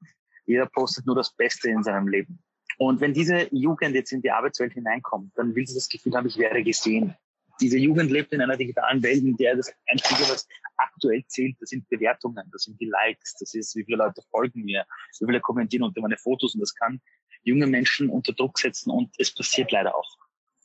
jeder 0.47 0.67
postet 0.67 1.07
nur 1.07 1.17
das 1.17 1.35
Beste 1.35 1.71
in 1.71 1.83
seinem 1.83 2.09
Leben. 2.09 2.43
Und 2.79 3.01
wenn 3.01 3.13
diese 3.15 3.49
Jugend 3.55 3.95
jetzt 3.95 4.13
in 4.13 4.23
die 4.23 4.31
Arbeitswelt 4.31 4.73
hineinkommt, 4.73 5.33
dann 5.37 5.55
will 5.55 5.67
sie 5.67 5.75
das 5.75 5.89
Gefühl 5.89 6.15
haben, 6.15 6.27
ich 6.27 6.39
wäre 6.39 6.63
gesehen 6.63 7.15
diese 7.63 7.79
Jugend 7.79 8.11
lebt 8.11 8.33
in 8.33 8.41
einer 8.41 8.57
digitalen 8.57 9.03
Welt, 9.03 9.23
in 9.23 9.37
der 9.37 9.57
das 9.57 9.73
Einzige, 9.87 10.23
was 10.23 10.47
aktuell 10.77 11.25
zählt, 11.27 11.57
das 11.61 11.71
sind 11.71 11.89
Bewertungen, 11.89 12.45
das 12.53 12.63
sind 12.63 12.81
die 12.81 12.87
Likes, 12.87 13.35
das 13.39 13.55
ist, 13.55 13.77
wie 13.77 13.85
viele 13.85 13.99
Leute 13.99 14.21
folgen 14.31 14.65
mir, 14.65 14.85
wie 15.21 15.27
viele 15.27 15.41
kommentieren 15.41 15.85
unter 15.85 16.01
meine 16.01 16.17
Fotos 16.17 16.55
und 16.55 16.61
das 16.61 16.75
kann 16.75 17.01
junge 17.45 17.67
Menschen 17.67 18.09
unter 18.09 18.33
Druck 18.33 18.59
setzen 18.59 18.91
und 18.91 19.15
es 19.19 19.35
passiert 19.35 19.71
leider 19.71 19.95
auch. 19.95 20.17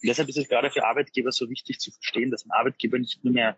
Und 0.01 0.10
deshalb 0.10 0.30
ist 0.30 0.38
es 0.38 0.48
gerade 0.48 0.70
für 0.72 0.86
Arbeitgeber 0.86 1.32
so 1.32 1.50
wichtig 1.50 1.80
zu 1.80 1.92
verstehen, 1.92 2.32
dass 2.32 2.46
ein 2.46 2.51
Arbeitgeber 2.51 3.00
nicht 3.00 3.24
nur 3.24 3.34
mehr 3.34 3.58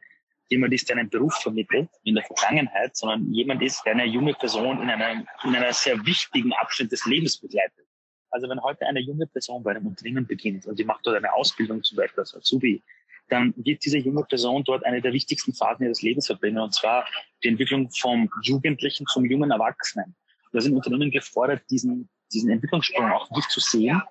jemand 0.49 0.73
ist, 0.73 0.89
der 0.89 0.97
einen 0.97 1.09
Beruf 1.09 1.33
vermittelt 1.35 1.89
in 2.03 2.15
der 2.15 2.23
Vergangenheit, 2.23 2.95
sondern 2.95 3.31
jemand 3.31 3.61
ist, 3.61 3.83
der 3.85 3.93
eine 3.93 4.05
junge 4.05 4.33
Person 4.33 4.81
in 4.81 4.89
einer, 4.89 5.25
in 5.43 5.55
einer 5.55 5.73
sehr 5.73 6.03
wichtigen 6.05 6.51
Abschnitt 6.53 6.91
des 6.91 7.05
Lebens 7.05 7.37
begleitet. 7.37 7.85
Also 8.31 8.49
wenn 8.49 8.61
heute 8.61 8.85
eine 8.85 8.99
junge 8.99 9.27
Person 9.27 9.63
bei 9.63 9.71
einem 9.71 9.87
Unternehmen 9.87 10.25
beginnt 10.25 10.65
und 10.65 10.77
die 10.77 10.83
macht 10.83 11.05
dort 11.05 11.17
eine 11.17 11.33
Ausbildung 11.33 11.83
zum 11.83 11.97
Beispiel 11.97 12.19
als 12.19 12.35
Azubi, 12.35 12.83
dann 13.29 13.53
wird 13.57 13.83
diese 13.85 13.97
junge 13.97 14.23
Person 14.23 14.63
dort 14.63 14.83
eine 14.85 15.01
der 15.01 15.13
wichtigsten 15.13 15.53
Phasen 15.53 15.85
ihres 15.85 16.01
Lebens 16.01 16.27
verbringen, 16.27 16.59
und 16.59 16.73
zwar 16.73 17.07
die 17.43 17.47
Entwicklung 17.47 17.89
vom 17.91 18.29
Jugendlichen 18.41 19.05
zum 19.07 19.25
jungen 19.25 19.51
Erwachsenen. 19.51 20.15
Da 20.51 20.61
sind 20.61 20.75
Unternehmen 20.75 21.11
gefordert, 21.11 21.61
diesen, 21.69 22.09
diesen 22.33 22.49
Entwicklungssprung 22.49 23.11
auch 23.11 23.29
nicht 23.31 23.49
zu 23.51 23.59
sehen. 23.59 24.01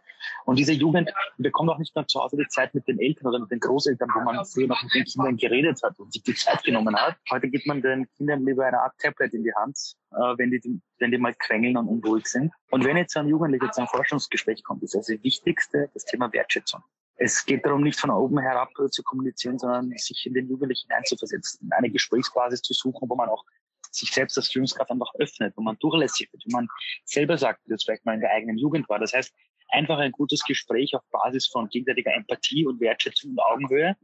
Und 0.44 0.58
diese 0.58 0.72
Jugend 0.72 1.12
bekommt 1.36 1.70
auch 1.70 1.78
nicht 1.78 1.94
mehr 1.94 2.06
zu 2.06 2.20
Hause 2.20 2.36
die 2.36 2.48
Zeit 2.48 2.74
mit 2.74 2.86
den 2.88 2.98
Eltern 2.98 3.28
oder 3.28 3.38
mit 3.40 3.50
den 3.50 3.60
Großeltern, 3.60 4.08
wo 4.14 4.20
man 4.20 4.44
früher 4.44 4.66
noch 4.66 4.82
mit 4.82 4.94
den 4.94 5.04
Kindern 5.04 5.36
geredet 5.36 5.80
hat 5.82 5.98
und 5.98 6.12
sich 6.12 6.22
die 6.22 6.34
Zeit 6.34 6.62
genommen 6.64 6.96
hat. 6.96 7.16
Heute 7.30 7.48
gibt 7.48 7.66
man 7.66 7.82
den 7.82 8.08
Kindern 8.16 8.44
lieber 8.44 8.66
eine 8.66 8.80
Art 8.80 8.98
Tablet 8.98 9.34
in 9.34 9.44
die 9.44 9.54
Hand, 9.54 9.96
äh, 10.12 10.16
wenn 10.36 10.50
die, 10.50 10.80
wenn 10.98 11.10
die 11.10 11.18
mal 11.18 11.34
quengeln 11.34 11.76
und 11.76 11.88
unruhig 11.88 12.26
sind. 12.26 12.52
Und 12.70 12.84
wenn 12.84 12.96
jetzt 12.96 13.16
ein 13.16 13.28
Jugendlicher 13.28 13.70
zu 13.70 13.80
einem 13.80 13.88
Forschungsgespräch 13.88 14.64
kommt, 14.64 14.82
ist 14.82 14.94
das, 14.94 15.06
das 15.06 15.22
Wichtigste 15.22 15.90
das 15.94 16.04
Thema 16.04 16.32
Wertschätzung 16.32 16.82
es 17.18 17.44
geht 17.44 17.66
darum, 17.66 17.82
nicht 17.82 17.98
von 17.98 18.10
oben 18.10 18.38
herab 18.38 18.70
zu 18.90 19.02
kommunizieren, 19.02 19.58
sondern 19.58 19.90
sich 19.96 20.24
in 20.24 20.34
den 20.34 20.48
Jugendlichen 20.48 20.90
einzuversetzen, 20.92 21.68
eine 21.72 21.90
Gesprächsbasis 21.90 22.62
zu 22.62 22.72
suchen, 22.74 23.08
wo 23.10 23.16
man 23.16 23.28
auch 23.28 23.44
sich 23.90 24.12
selbst 24.12 24.36
als 24.38 24.48
Führungskraft 24.48 24.90
einfach 24.90 25.12
öffnet, 25.18 25.54
wo 25.56 25.62
man 25.62 25.76
durchlässig 25.78 26.32
wird, 26.32 26.44
wo 26.46 26.56
man 26.56 26.68
selber 27.04 27.36
sagt, 27.38 27.60
wie 27.64 27.70
das 27.70 27.84
vielleicht 27.84 28.04
mal 28.04 28.14
in 28.14 28.20
der 28.20 28.30
eigenen 28.30 28.58
Jugend 28.58 28.88
war. 28.88 28.98
Das 28.98 29.12
heißt, 29.12 29.32
einfach 29.68 29.98
ein 29.98 30.12
gutes 30.12 30.42
Gespräch 30.44 30.94
auf 30.94 31.02
Basis 31.10 31.46
von 31.46 31.68
gegenseitiger 31.68 32.14
Empathie 32.14 32.66
und 32.66 32.80
Wertschätzung 32.80 33.32
und 33.32 33.40
Augenhöhe. 33.40 33.96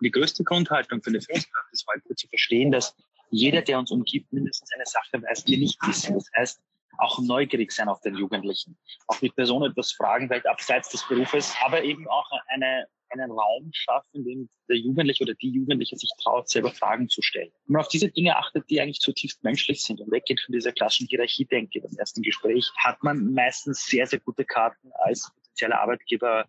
Die 0.00 0.10
größte 0.10 0.44
Grundhaltung 0.44 1.02
für 1.02 1.10
eine 1.10 1.20
Führungskraft 1.20 1.72
ist 1.72 1.86
heute 1.92 2.14
zu 2.14 2.28
verstehen, 2.28 2.70
dass 2.70 2.94
jeder, 3.30 3.62
der 3.62 3.78
uns 3.78 3.90
umgibt, 3.90 4.32
mindestens 4.32 4.72
eine 4.72 4.86
Sache 4.86 5.22
weiß, 5.22 5.44
die 5.44 5.56
nicht 5.56 5.78
wissen. 5.86 6.14
Das 6.14 6.30
heißt, 6.36 6.60
auch 6.98 7.18
neugierig 7.20 7.72
sein 7.72 7.88
auf 7.88 8.00
den 8.00 8.14
Jugendlichen. 8.16 8.78
Auch 9.06 9.20
mit 9.20 9.34
Personen 9.34 9.70
etwas 9.70 9.92
fragen, 9.92 10.28
vielleicht 10.28 10.46
abseits 10.46 10.88
des 10.90 11.06
Berufes, 11.08 11.54
aber 11.64 11.82
eben 11.82 12.08
auch 12.08 12.30
eine, 12.48 12.86
einen 13.10 13.30
Raum 13.30 13.70
schaffen, 13.72 14.08
in 14.14 14.24
dem 14.24 14.48
der 14.68 14.76
Jugendliche 14.76 15.24
oder 15.24 15.34
die 15.34 15.50
Jugendliche 15.50 15.96
sich 15.96 16.10
traut, 16.22 16.48
selber 16.48 16.70
Fragen 16.70 17.08
zu 17.08 17.22
stellen. 17.22 17.50
Und 17.66 17.74
man 17.74 17.82
auf 17.82 17.88
diese 17.88 18.08
Dinge 18.10 18.36
achtet, 18.36 18.68
die 18.70 18.80
eigentlich 18.80 19.00
zutiefst 19.00 19.42
menschlich 19.44 19.82
sind 19.82 20.00
und 20.00 20.10
weggeht 20.10 20.40
von 20.40 20.52
dieser 20.52 20.72
klassischen 20.72 21.06
Hierarchie-Denke 21.08 21.80
beim 21.80 21.96
ersten 21.96 22.22
Gespräch, 22.22 22.70
hat 22.76 23.02
man 23.02 23.32
meistens 23.32 23.86
sehr, 23.86 24.06
sehr 24.06 24.20
gute 24.20 24.44
Karten 24.44 24.90
als 25.04 25.30
potenzieller 25.34 25.80
Arbeitgeber 25.80 26.46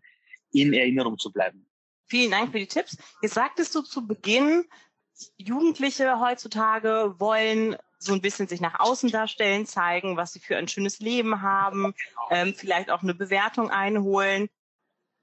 in 0.51 0.73
Erinnerung 0.73 1.17
zu 1.17 1.31
bleiben. 1.31 1.65
Vielen 2.07 2.31
Dank 2.31 2.51
für 2.51 2.59
die 2.59 2.67
Tipps. 2.67 2.97
Jetzt 3.21 3.33
sagtest 3.33 3.75
du 3.75 3.81
zu 3.81 4.07
Beginn, 4.07 4.65
Jugendliche 5.37 6.19
heutzutage 6.19 7.15
wollen 7.17 7.75
so 7.99 8.13
ein 8.13 8.21
bisschen 8.21 8.47
sich 8.47 8.61
nach 8.61 8.79
außen 8.79 9.09
darstellen, 9.09 9.65
zeigen, 9.65 10.17
was 10.17 10.33
sie 10.33 10.39
für 10.39 10.55
ein 10.57 10.67
schönes 10.67 10.99
Leben 10.99 11.41
haben, 11.41 11.93
ähm, 12.29 12.53
vielleicht 12.53 12.91
auch 12.91 13.01
eine 13.01 13.15
Bewertung 13.15 13.71
einholen. 13.71 14.49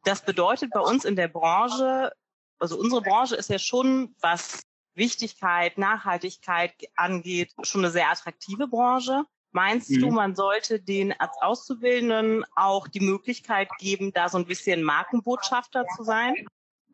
Das 0.04 0.25
bedeutet 0.25 0.70
bei 0.73 0.80
uns 0.80 1.04
in 1.04 1.16
der 1.16 1.28
Branche, 1.28 2.12
also 2.58 2.78
unsere 2.78 3.02
Branche 3.02 3.37
ist 3.37 3.50
ja 3.50 3.58
schon, 3.58 4.14
was 4.20 4.62
Wichtigkeit, 4.94 5.76
Nachhaltigkeit 5.78 6.73
angeht, 6.94 7.52
schon 7.62 7.82
eine 7.82 7.90
sehr 7.90 8.11
attraktive 8.11 8.68
Branche. 8.68 9.25
Meinst 9.52 9.90
mhm. 9.90 10.00
du, 10.00 10.11
man 10.11 10.34
sollte 10.34 10.80
den 10.80 11.12
als 11.12 11.32
Auszubildenden 11.40 12.44
auch 12.54 12.88
die 12.88 13.00
Möglichkeit 13.00 13.68
geben, 13.78 14.12
da 14.12 14.28
so 14.28 14.38
ein 14.38 14.46
bisschen 14.46 14.82
Markenbotschafter 14.82 15.87
zu 15.96 16.04
sein? 16.04 16.34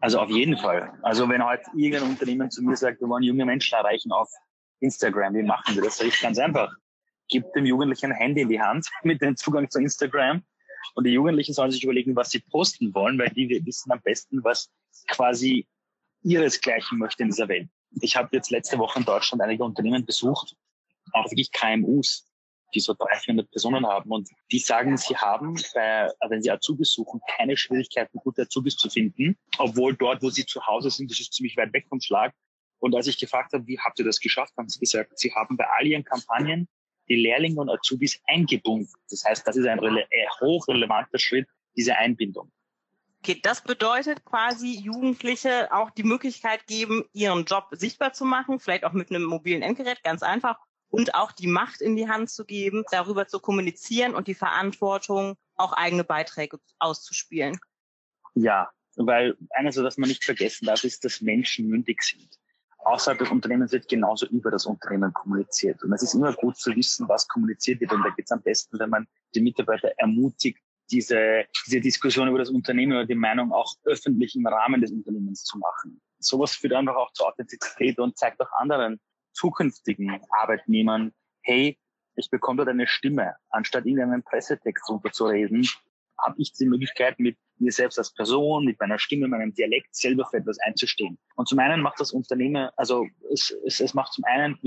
Also 0.00 0.18
auf 0.18 0.30
jeden 0.30 0.56
Fall. 0.56 0.92
Also 1.02 1.28
wenn 1.28 1.44
heute 1.44 1.64
irgendein 1.74 2.10
Unternehmen 2.10 2.50
zu 2.50 2.62
mir 2.62 2.76
sagt, 2.76 3.00
wir 3.00 3.08
wollen 3.08 3.22
junge 3.22 3.44
Menschen 3.44 3.74
erreichen 3.74 4.12
auf 4.12 4.30
Instagram, 4.80 5.34
wie 5.34 5.42
machen 5.42 5.74
wir 5.74 5.82
das? 5.82 5.98
Das 5.98 6.06
ist 6.06 6.22
ganz 6.22 6.38
einfach. 6.38 6.72
Gib 7.28 7.52
dem 7.52 7.66
Jugendlichen 7.66 8.12
ein 8.12 8.16
Handy 8.16 8.42
in 8.42 8.48
die 8.48 8.60
Hand 8.60 8.88
mit 9.02 9.20
dem 9.20 9.36
Zugang 9.36 9.68
zu 9.70 9.78
Instagram 9.78 10.42
und 10.94 11.04
die 11.04 11.12
Jugendlichen 11.12 11.54
sollen 11.54 11.70
sich 11.70 11.84
überlegen, 11.84 12.16
was 12.16 12.30
sie 12.30 12.40
posten 12.40 12.94
wollen, 12.94 13.18
weil 13.18 13.30
die 13.30 13.64
wissen 13.64 13.92
am 13.92 14.00
besten, 14.02 14.42
was 14.44 14.70
quasi 15.08 15.66
ihresgleichen 16.22 16.98
möchte 16.98 17.22
in 17.22 17.30
dieser 17.30 17.48
Welt. 17.48 17.68
Ich 18.00 18.16
habe 18.16 18.28
jetzt 18.32 18.50
letzte 18.50 18.78
Woche 18.78 18.98
in 18.98 19.04
Deutschland 19.04 19.42
einige 19.42 19.64
Unternehmen 19.64 20.04
besucht, 20.04 20.54
auch 21.12 21.30
wirklich 21.30 21.50
KMUs, 21.52 22.26
die 22.74 22.80
so 22.80 22.94
300, 22.94 23.24
400 23.24 23.50
Personen 23.50 23.86
haben. 23.86 24.10
Und 24.10 24.28
die 24.52 24.58
sagen, 24.58 24.96
sie 24.96 25.16
haben, 25.16 25.60
bei, 25.74 26.10
wenn 26.28 26.42
sie 26.42 26.50
Azubis 26.50 26.92
suchen, 26.92 27.20
keine 27.36 27.56
Schwierigkeiten, 27.56 28.18
gute 28.18 28.42
Azubis 28.42 28.76
zu 28.76 28.88
finden. 28.88 29.36
Obwohl 29.58 29.96
dort, 29.96 30.22
wo 30.22 30.30
sie 30.30 30.46
zu 30.46 30.64
Hause 30.66 30.90
sind, 30.90 31.10
das 31.10 31.20
ist 31.20 31.32
ziemlich 31.32 31.56
weit 31.56 31.72
weg 31.72 31.86
vom 31.88 32.00
Schlag. 32.00 32.32
Und 32.78 32.94
als 32.94 33.06
ich 33.06 33.18
gefragt 33.18 33.52
habe, 33.52 33.66
wie 33.66 33.78
habt 33.78 33.98
ihr 33.98 34.04
das 34.04 34.20
geschafft, 34.20 34.54
haben 34.56 34.68
sie 34.68 34.78
gesagt, 34.78 35.18
sie 35.18 35.32
haben 35.34 35.56
bei 35.56 35.66
all 35.76 35.86
ihren 35.86 36.04
Kampagnen 36.04 36.68
die 37.10 37.16
Lehrlinge 37.16 37.60
und 37.60 37.68
Azubis 37.68 38.20
eingebunden. 38.26 38.92
Das 39.10 39.24
heißt, 39.24 39.46
das 39.46 39.56
ist 39.56 39.66
ein 39.66 39.78
äh, 39.78 40.06
hochrelevanter 40.40 41.18
Schritt, 41.18 41.48
diese 41.76 41.96
Einbindung. 41.96 42.50
Okay, 43.22 43.38
das 43.42 43.62
bedeutet 43.62 44.24
quasi 44.24 44.78
Jugendliche 44.80 45.70
auch 45.72 45.90
die 45.90 46.04
Möglichkeit 46.04 46.66
geben, 46.66 47.04
ihren 47.12 47.44
Job 47.44 47.66
sichtbar 47.72 48.14
zu 48.14 48.24
machen, 48.24 48.60
vielleicht 48.60 48.84
auch 48.84 48.92
mit 48.92 49.10
einem 49.10 49.24
mobilen 49.24 49.60
Endgerät, 49.60 50.02
ganz 50.02 50.22
einfach, 50.22 50.58
und 50.88 51.14
auch 51.14 51.32
die 51.32 51.46
Macht 51.46 51.82
in 51.82 51.96
die 51.96 52.08
Hand 52.08 52.30
zu 52.30 52.46
geben, 52.46 52.84
darüber 52.90 53.26
zu 53.26 53.38
kommunizieren 53.38 54.14
und 54.14 54.26
die 54.26 54.34
Verantwortung, 54.34 55.36
auch 55.54 55.74
eigene 55.74 56.02
Beiträge 56.02 56.58
auszuspielen. 56.78 57.60
Ja, 58.34 58.70
weil 58.96 59.36
eines, 59.50 59.76
was 59.76 59.98
man 59.98 60.08
nicht 60.08 60.24
vergessen 60.24 60.66
darf, 60.66 60.84
ist, 60.84 61.04
dass 61.04 61.20
Menschen 61.20 61.68
mündig 61.68 62.02
sind. 62.02 62.38
Außerhalb 62.84 63.18
des 63.18 63.30
Unternehmens 63.30 63.72
wird 63.72 63.88
genauso 63.88 64.26
über 64.26 64.50
das 64.50 64.66
Unternehmen 64.66 65.12
kommuniziert. 65.12 65.82
Und 65.82 65.92
es 65.92 66.02
ist 66.02 66.14
immer 66.14 66.32
gut 66.32 66.56
zu 66.56 66.74
wissen, 66.74 67.08
was 67.08 67.28
kommuniziert 67.28 67.80
wird. 67.80 67.92
Und 67.92 68.02
da 68.02 68.10
geht 68.10 68.24
es 68.24 68.32
am 68.32 68.42
besten, 68.42 68.78
wenn 68.78 68.90
man 68.90 69.06
die 69.34 69.40
Mitarbeiter 69.40 69.90
ermutigt, 69.98 70.58
diese, 70.90 71.44
diese 71.66 71.80
Diskussion 71.80 72.28
über 72.28 72.38
das 72.38 72.50
Unternehmen 72.50 72.92
oder 72.92 73.06
die 73.06 73.14
Meinung 73.14 73.52
auch 73.52 73.74
öffentlich 73.84 74.34
im 74.34 74.46
Rahmen 74.46 74.80
des 74.80 74.90
Unternehmens 74.90 75.44
zu 75.44 75.58
machen. 75.58 76.00
Sowas 76.18 76.54
führt 76.54 76.72
einfach 76.72 76.96
auch 76.96 77.12
zur 77.12 77.28
Authentizität 77.28 77.98
und 77.98 78.18
zeigt 78.18 78.40
auch 78.40 78.52
anderen, 78.52 78.98
zukünftigen 79.32 80.20
Arbeitnehmern, 80.30 81.12
hey, 81.42 81.78
ich 82.16 82.28
bekomme 82.30 82.58
dort 82.58 82.68
eine 82.68 82.86
Stimme, 82.86 83.36
anstatt 83.50 83.86
irgendeinen 83.86 84.22
Pressetext 84.22 84.88
runterzureden, 84.88 85.66
habe 86.18 86.34
ich 86.38 86.52
die 86.52 86.66
Möglichkeit, 86.66 87.18
mit 87.18 87.38
mir 87.60 87.72
selbst 87.72 87.98
als 87.98 88.12
Person, 88.12 88.64
mit 88.64 88.78
meiner 88.80 88.98
Stimme, 88.98 89.28
meinem 89.28 89.54
Dialekt 89.54 89.94
selber 89.94 90.26
für 90.30 90.38
etwas 90.38 90.58
einzustehen. 90.60 91.18
Und 91.36 91.48
zum 91.48 91.58
einen 91.58 91.82
macht 91.82 92.00
das 92.00 92.12
Unternehmen, 92.12 92.68
also 92.76 93.06
es, 93.32 93.54
es, 93.66 93.80
es 93.80 93.94
macht 93.94 94.12
zum 94.12 94.24
einen, 94.24 94.58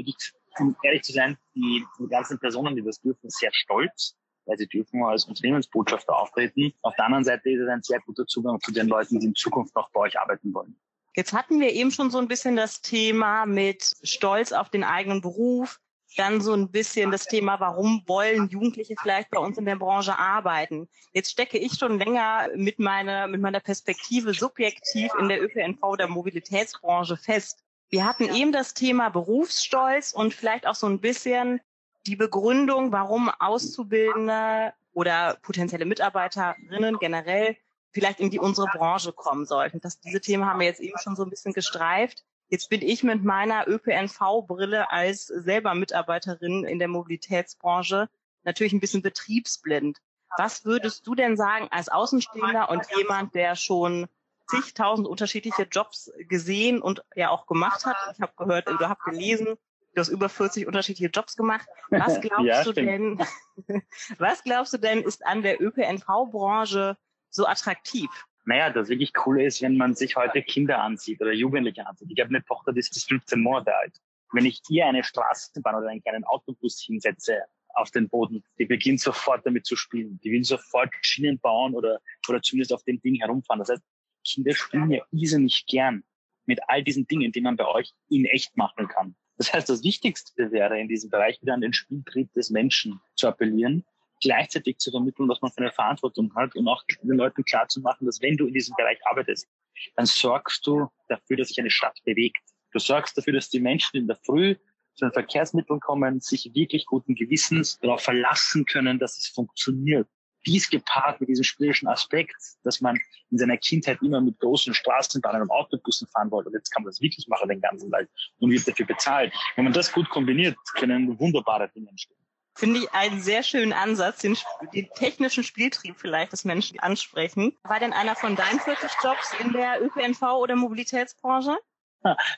um 0.60 0.76
ehrlich 0.84 1.04
zu 1.04 1.14
sein, 1.14 1.38
die, 1.56 1.84
die 2.00 2.08
ganzen 2.08 2.40
Personen, 2.40 2.76
die 2.76 2.84
das 2.84 3.00
dürfen, 3.02 3.30
sehr 3.30 3.52
stolz, 3.54 4.16
weil 4.46 4.58
sie 4.58 4.68
dürfen 4.68 5.04
als 5.04 5.26
Unternehmensbotschafter 5.26 6.16
auftreten. 6.16 6.74
Auf 6.82 6.96
der 6.96 7.06
anderen 7.06 7.24
Seite 7.24 7.50
ist 7.50 7.62
es 7.62 7.70
ein 7.70 7.82
sehr 7.82 8.00
guter 8.02 8.26
Zugang 8.26 8.60
zu 8.60 8.72
den 8.72 8.88
Leuten, 8.88 9.20
die 9.20 9.28
in 9.28 9.36
Zukunft 9.36 9.76
noch 9.76 9.90
bei 9.92 10.02
euch 10.02 10.20
arbeiten 10.20 10.54
wollen. 10.54 10.76
Jetzt 11.16 11.34
hatten 11.34 11.60
wir 11.60 11.72
eben 11.72 11.92
schon 11.92 12.10
so 12.10 12.18
ein 12.18 12.28
bisschen 12.28 12.56
das 12.56 12.82
Thema 12.82 13.46
mit 13.46 13.96
Stolz 14.02 14.52
auf 14.52 14.70
den 14.70 14.84
eigenen 14.84 15.22
Beruf, 15.22 15.80
dann 16.16 16.42
so 16.42 16.54
ein 16.54 16.70
bisschen 16.70 17.12
das 17.12 17.26
Thema, 17.26 17.60
warum 17.60 18.04
wollen 18.08 18.50
Jugendliche 18.50 18.96
vielleicht 19.02 19.30
bei 19.30 19.40
uns 19.40 19.58
in 19.58 19.66
der 19.66 19.76
Branche 19.76 20.18
arbeiten? 20.18 20.88
Jetzt 21.14 21.32
stecke 21.32 21.58
ich 21.58 21.74
schon 21.74 22.00
länger 22.00 22.50
mit 22.56 22.80
meiner, 22.80 23.28
mit 23.28 23.42
meiner 23.42 23.60
Perspektive 23.60 24.34
subjektiv 24.34 25.12
in 25.20 25.30
der 25.30 25.42
ÖPNV 25.42 25.98
der 25.98 26.08
Mobilitätsbranche 26.08 27.18
fest. 27.18 27.64
Wir 27.90 28.06
hatten 28.06 28.34
eben 28.34 28.52
das 28.52 28.74
Thema 28.74 29.10
Berufsstolz 29.10 30.14
und 30.14 30.34
vielleicht 30.34 30.66
auch 30.66 30.76
so 30.76 30.88
ein 30.88 31.00
bisschen 31.00 31.62
die 32.06 32.16
Begründung, 32.16 32.92
warum 32.92 33.30
Auszubildende 33.30 34.74
oder 34.94 35.38
potenzielle 35.42 35.86
Mitarbeiterinnen 35.86 36.98
generell 37.00 37.58
vielleicht 37.92 38.20
in 38.20 38.32
die 38.32 38.40
unsere 38.40 38.68
Branche 38.68 39.14
kommen 39.14 39.46
sollten. 39.46 39.80
Das, 39.80 40.00
diese 40.00 40.20
Themen 40.20 40.46
haben 40.46 40.60
wir 40.60 40.68
jetzt 40.68 40.82
eben 40.82 40.98
schon 40.98 41.16
so 41.16 41.24
ein 41.24 41.30
bisschen 41.30 41.54
gestreift. 41.54 42.26
Jetzt 42.50 42.70
bin 42.70 42.82
ich 42.82 43.04
mit 43.04 43.24
meiner 43.24 43.68
ÖPNV-Brille 43.68 44.92
als 44.92 45.28
selber 45.28 45.74
Mitarbeiterin 45.74 46.66
in 46.66 46.80
der 46.80 46.88
Mobilitätsbranche 46.88 48.10
natürlich 48.44 48.74
ein 48.74 48.80
bisschen 48.80 49.02
betriebsblind. 49.02 50.00
Was 50.38 50.66
würdest 50.66 51.06
du 51.08 51.16
denn 51.16 51.38
sagen 51.38 51.68
als 51.72 51.90
Außenstehender 51.90 52.70
und 52.70 52.86
jemand, 52.98 53.36
der 53.36 53.56
schon 53.56 54.08
zigtausend 54.48 55.08
unterschiedliche 55.08 55.64
Jobs 55.64 56.12
gesehen 56.28 56.82
und 56.82 57.04
ja 57.16 57.30
auch 57.30 57.46
gemacht 57.46 57.86
hat? 57.86 57.96
Ich 58.14 58.22
habe 58.22 58.34
gehört, 58.38 58.68
du 58.68 58.78
hast 58.80 59.04
gelesen, 59.04 59.58
du 59.94 60.00
hast 60.00 60.10
über 60.10 60.30
40 60.30 60.68
unterschiedliche 60.68 61.10
Jobs 61.10 61.36
gemacht. 61.36 61.68
Was 61.90 62.20
glaubst 62.22 62.46
ja, 62.46 62.64
du 62.64 62.74
denn, 62.74 63.24
was 64.18 64.44
glaubst 64.44 64.74
du 64.74 64.78
denn 64.78 65.04
ist 65.04 65.26
an 65.26 65.44
der 65.44 65.62
ÖPNV-Branche 65.62 66.98
so 67.30 67.46
attraktiv? 67.46 68.10
Naja, 68.46 68.70
das 68.70 68.90
wirklich 68.90 69.14
Coole 69.14 69.46
ist, 69.46 69.62
wenn 69.62 69.78
man 69.78 69.96
sich 69.96 70.16
heute 70.16 70.42
Kinder 70.42 70.82
ansieht 70.82 71.22
oder 71.22 71.32
Jugendliche 71.32 71.86
ansieht. 71.88 72.10
Ich 72.12 72.20
habe 72.20 72.30
eine 72.30 72.44
Tochter, 72.44 72.74
die 72.74 72.80
ist 72.80 73.08
15 73.08 73.42
Monate 73.42 73.76
alt. 73.76 73.98
Wenn 74.34 74.46
ich 74.46 74.62
ihr 74.70 74.86
eine 74.86 75.04
Straßenbahn 75.04 75.76
oder 75.76 75.90
einen 75.90 76.02
kleinen 76.02 76.24
Autobus 76.26 76.82
hinsetze 76.82 77.44
auf 77.76 77.92
den 77.92 78.10
Boden, 78.10 78.44
die 78.58 78.66
beginnt 78.66 79.00
sofort 79.00 79.46
damit 79.46 79.66
zu 79.66 79.76
spielen. 79.76 80.20
Die 80.24 80.32
will 80.32 80.44
sofort 80.44 80.90
Schienen 81.02 81.40
bauen 81.40 81.74
oder, 81.74 82.00
oder 82.28 82.42
zumindest 82.42 82.74
auf 82.74 82.84
dem 82.84 83.02
Ding 83.02 83.16
herumfahren. 83.16 83.60
Das 83.60 83.70
heißt, 83.70 83.84
Kinder 84.26 84.54
spielen 84.54 84.92
ja 84.92 85.04
irrsinnig 85.12 85.66
gern 85.68 86.04
mit 86.46 86.60
all 86.68 86.84
diesen 86.84 87.08
Dingen, 87.08 87.32
die 87.32 87.42
man 87.42 87.56
bei 87.56 87.66
euch 87.66 87.94
in 88.10 88.26
echt 88.26 88.58
machen 88.58 88.88
kann. 88.88 89.16
Das 89.38 89.54
heißt, 89.54 89.70
das 89.70 89.84
Wichtigste 89.84 90.52
wäre 90.52 90.80
in 90.80 90.88
diesem 90.88 91.10
Bereich 91.10 91.42
wieder 91.42 91.54
an 91.54 91.62
den 91.62 91.74
Spieltrieb 91.74 92.32
des 92.34 92.50
Menschen 92.50 93.02
zu 93.16 93.28
appellieren 93.28 93.86
gleichzeitig 94.24 94.78
zu 94.78 94.90
vermitteln, 94.90 95.30
was 95.30 95.42
man 95.42 95.52
für 95.52 95.60
eine 95.60 95.72
Verantwortung 95.72 96.34
hat 96.36 96.56
und 96.56 96.68
auch 96.68 96.84
den 97.04 97.18
Leuten 97.18 97.44
klar 97.44 97.68
zu 97.68 97.82
machen, 97.82 98.06
dass 98.06 98.22
wenn 98.22 98.38
du 98.38 98.48
in 98.48 98.54
diesem 98.54 98.76
Bereich 98.76 98.98
arbeitest, 99.06 99.48
dann 99.96 100.06
sorgst 100.06 100.66
du 100.66 100.88
dafür, 101.10 101.38
dass 101.38 101.50
sich 101.50 101.60
eine 101.60 101.70
Stadt 101.70 102.00
bewegt. 102.06 102.42
Du 102.72 102.80
sorgst 102.80 103.18
dafür, 103.18 103.34
dass 103.34 103.50
die 103.50 103.60
Menschen 103.60 103.98
in 103.98 104.08
der 104.08 104.18
Früh 104.26 104.56
zu 104.96 105.06
den 105.06 105.12
Verkehrsmitteln 105.12 105.80
kommen, 105.80 106.20
sich 106.20 106.50
wirklich 106.54 106.86
guten 106.86 107.16
Gewissens 107.16 107.80
darauf 107.80 108.02
verlassen 108.02 108.66
können, 108.66 109.00
dass 109.00 109.18
es 109.18 109.28
funktioniert. 109.28 110.08
Dies 110.46 110.70
gepaart 110.70 111.22
mit 111.22 111.30
diesem 111.30 111.44
spielerischen 111.44 111.88
Aspekt, 111.88 112.36
dass 112.64 112.82
man 112.82 113.00
in 113.32 113.38
seiner 113.38 113.58
Kindheit 113.58 114.02
immer 114.02 114.20
mit 114.20 114.40
großen 114.40 114.74
Straßenbahnen 114.74 115.44
und 115.44 115.52
Autobussen 115.52 116.08
fahren 116.08 116.30
wollte 116.32 116.50
und 116.50 116.56
jetzt 116.56 116.70
kann 116.70 116.84
man 116.84 116.90
das 116.90 117.00
wirklich 117.00 117.28
machen 117.28 117.48
den 117.48 117.62
ganzen 117.62 117.90
Tag 117.90 118.10
und 118.40 118.52
wird 118.52 118.68
dafür 118.68 118.86
bezahlt. 118.86 119.34
Wenn 119.56 119.64
man 119.64 119.74
das 119.74 119.92
gut 119.92 120.10
kombiniert, 120.10 120.58
können 120.76 121.18
wunderbare 121.18 121.70
Dinge 121.74 121.90
entstehen. 121.90 122.23
Finde 122.56 122.82
ich 122.82 122.92
einen 122.94 123.22
sehr 123.22 123.42
schönen 123.42 123.74
Ansatz, 123.74 124.20
den, 124.20 124.38
den, 124.74 124.88
technischen 124.96 125.44
Spieltrieb 125.44 125.96
vielleicht 125.98 126.34
des 126.34 126.46
Menschen 126.46 126.80
ansprechen. 126.80 127.58
War 127.64 127.80
denn 127.80 127.94
einer 127.94 128.16
von 128.16 128.36
deinen 128.36 128.60
40 128.60 128.92
Jobs 129.04 129.34
in 129.40 129.54
der 129.54 129.82
ÖPNV 129.82 130.22
oder 130.22 130.56
Mobilitätsbranche? 130.56 131.58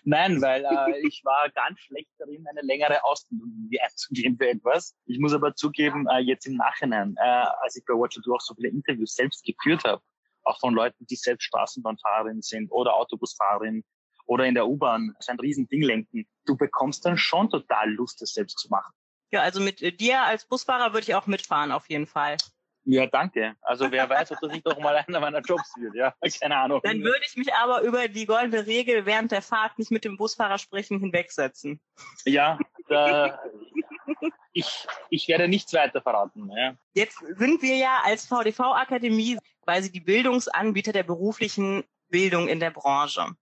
Nein, 0.04 0.42
weil 0.42 0.64
äh, 0.64 1.08
ich 1.08 1.24
war 1.26 1.50
ganz 1.50 1.80
schlecht 1.80 2.10
darin, 2.18 2.46
eine 2.48 2.62
längere 2.62 3.04
Ausbildung 3.04 3.70
einzugehen 3.82 4.38
für 4.38 4.50
etwas. 4.50 4.96
Ich 5.06 5.20
muss 5.20 5.34
aber 5.34 5.56
zugeben, 5.56 6.08
äh, 6.08 6.20
jetzt 6.20 6.46
im 6.46 6.56
Nachhinein, 6.56 7.16
äh, 7.18 7.46
als 7.62 7.76
ich 7.76 7.84
bei 7.86 7.94
Watcher 7.94 8.22
auch 8.32 8.42
so 8.42 8.54
viele 8.54 8.70
Interviews 8.70 9.16
selbst 9.16 9.44
geführt 9.44 9.84
habe, 9.84 10.02
auch 10.44 10.60
von 10.60 10.74
Leuten, 10.74 11.06
die 11.08 11.16
selbst 11.16 11.46
Straßenbahnfahrerin 11.46 12.42
sind 12.42 12.72
oder 12.72 12.94
Autobusfahrerin 12.94 13.84
oder 14.28 14.46
in 14.46 14.54
der 14.54 14.68
U-Bahn 14.68 15.14
so 15.20 15.32
ein 15.32 15.40
Riesending 15.40 15.82
lenken. 15.82 16.28
Du 16.46 16.56
bekommst 16.56 17.06
dann 17.06 17.18
schon 17.18 17.50
total 17.50 17.92
Lust, 17.92 18.22
das 18.22 18.34
selbst 18.34 18.60
zu 18.60 18.70
machen. 18.70 18.94
Ja, 19.36 19.42
also 19.42 19.60
mit 19.60 20.00
dir 20.00 20.22
als 20.22 20.46
Busfahrer 20.46 20.94
würde 20.94 21.02
ich 21.02 21.14
auch 21.14 21.28
mitfahren, 21.28 21.74
auf 21.74 21.90
jeden 21.90 22.08
Fall. 22.08 22.38
Ja, 22.86 23.06
danke. 23.06 23.56
Also 23.62 23.92
wer 23.92 24.10
weiß, 24.10 24.32
ob 24.32 24.40
das 24.40 24.52
nicht 24.54 24.66
doch 24.66 24.80
mal 24.80 24.96
einer 24.96 25.20
meiner 25.20 25.42
Jobs 25.42 25.74
wird, 25.78 25.94
ja. 25.94 26.14
Keine 26.42 26.56
Ahnung. 26.56 26.80
Dann 26.84 27.04
würde 27.04 27.20
ich 27.28 27.36
mich 27.36 27.54
aber 27.54 27.82
über 27.82 28.08
die 28.08 28.26
goldene 28.26 28.66
Regel 28.66 29.06
während 29.06 29.34
der 29.34 29.42
Fahrt 29.42 29.78
nicht 29.78 29.92
mit 29.92 30.06
dem 30.06 30.16
Busfahrer 30.16 30.58
sprechen 30.58 31.00
hinwegsetzen. 31.00 31.82
Ja, 32.24 32.58
da, 32.88 33.42
ich, 34.54 34.88
ich 35.10 35.28
werde 35.28 35.50
nichts 35.50 35.74
weiter 35.74 36.02
verraten. 36.02 36.50
Ja. 36.56 36.76
Jetzt 36.94 37.18
sind 37.38 37.62
wir 37.62 37.76
ja 37.76 38.04
als 38.06 38.26
VDV-Akademie 38.28 39.38
quasi 39.64 39.92
die 39.92 40.00
Bildungsanbieter 40.00 40.94
der 40.94 41.04
beruflichen 41.04 41.84
Bildung 42.08 42.48
in 42.48 42.62
der 42.62 42.72
Branche. 42.72 43.36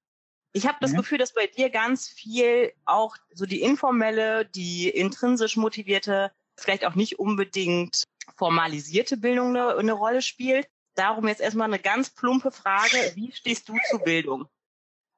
Ich 0.53 0.67
habe 0.67 0.77
das 0.79 0.93
mhm. 0.93 0.97
Gefühl, 0.97 1.17
dass 1.17 1.33
bei 1.33 1.47
dir 1.47 1.69
ganz 1.69 2.07
viel 2.07 2.71
auch 2.85 3.17
so 3.33 3.45
die 3.45 3.61
informelle, 3.61 4.45
die 4.45 4.87
intrinsisch 4.87 5.57
motivierte, 5.57 6.31
vielleicht 6.57 6.85
auch 6.85 6.95
nicht 6.95 7.19
unbedingt 7.19 8.03
formalisierte 8.35 9.17
Bildung 9.17 9.49
eine, 9.49 9.75
eine 9.75 9.93
Rolle 9.93 10.21
spielt. 10.21 10.67
Darum 10.95 11.27
jetzt 11.27 11.41
erstmal 11.41 11.67
eine 11.67 11.79
ganz 11.79 12.11
plumpe 12.11 12.51
Frage. 12.51 12.97
Wie 13.15 13.31
stehst 13.31 13.67
du 13.67 13.75
zu 13.89 13.97
Bildung? 13.99 14.47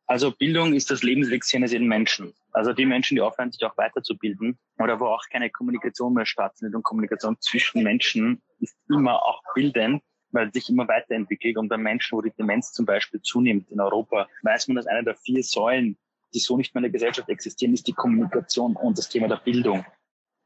Also 0.07 0.31
Bildung 0.31 0.73
ist 0.73 0.89
das 0.89 1.03
Lebensweg 1.03 1.43
eines 1.53 1.71
jeden 1.71 1.87
Menschen. 1.87 2.33
Also 2.51 2.71
die 2.71 2.85
Menschen, 2.85 3.15
die 3.15 3.21
aufhören, 3.21 3.51
sich 3.51 3.63
auch 3.65 3.75
weiterzubilden 3.77 4.57
oder 4.77 4.99
wo 4.99 5.07
auch 5.07 5.23
keine 5.29 5.49
Kommunikation 5.49 6.13
mehr 6.13 6.25
stattfindet 6.25 6.75
und 6.75 6.83
Kommunikation 6.83 7.37
zwischen 7.41 7.83
Menschen 7.83 8.41
ist 8.59 8.77
immer 8.87 9.21
auch 9.21 9.41
bildend, 9.53 10.03
weil 10.35 10.53
sich 10.53 10.69
immer 10.69 10.87
weiterentwickelt. 10.87 11.57
Und 11.57 11.69
bei 11.69 11.77
Menschen, 11.77 12.17
wo 12.17 12.21
die 12.21 12.31
Demenz 12.31 12.71
zum 12.73 12.85
Beispiel 12.85 13.21
zunimmt 13.21 13.71
in 13.71 13.79
Europa, 13.79 14.27
weiß 14.43 14.67
man, 14.67 14.75
dass 14.75 14.87
eine 14.87 15.03
der 15.03 15.15
vier 15.15 15.43
Säulen, 15.43 15.97
die 16.33 16.39
so 16.39 16.57
nicht 16.57 16.75
mehr 16.75 16.79
in 16.79 16.91
der 16.91 16.91
Gesellschaft 16.91 17.29
existieren, 17.29 17.73
ist 17.73 17.87
die 17.87 17.93
Kommunikation 17.93 18.75
und 18.75 18.97
das 18.97 19.09
Thema 19.09 19.27
der 19.27 19.37
Bildung. 19.37 19.85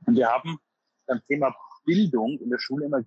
Und 0.05 0.15
wir 0.15 0.27
haben 0.27 0.59
beim 1.07 1.21
Thema 1.27 1.55
Bildung 1.85 2.39
in 2.39 2.49
der 2.49 2.59
Schule 2.59 2.85
immer, 2.85 3.03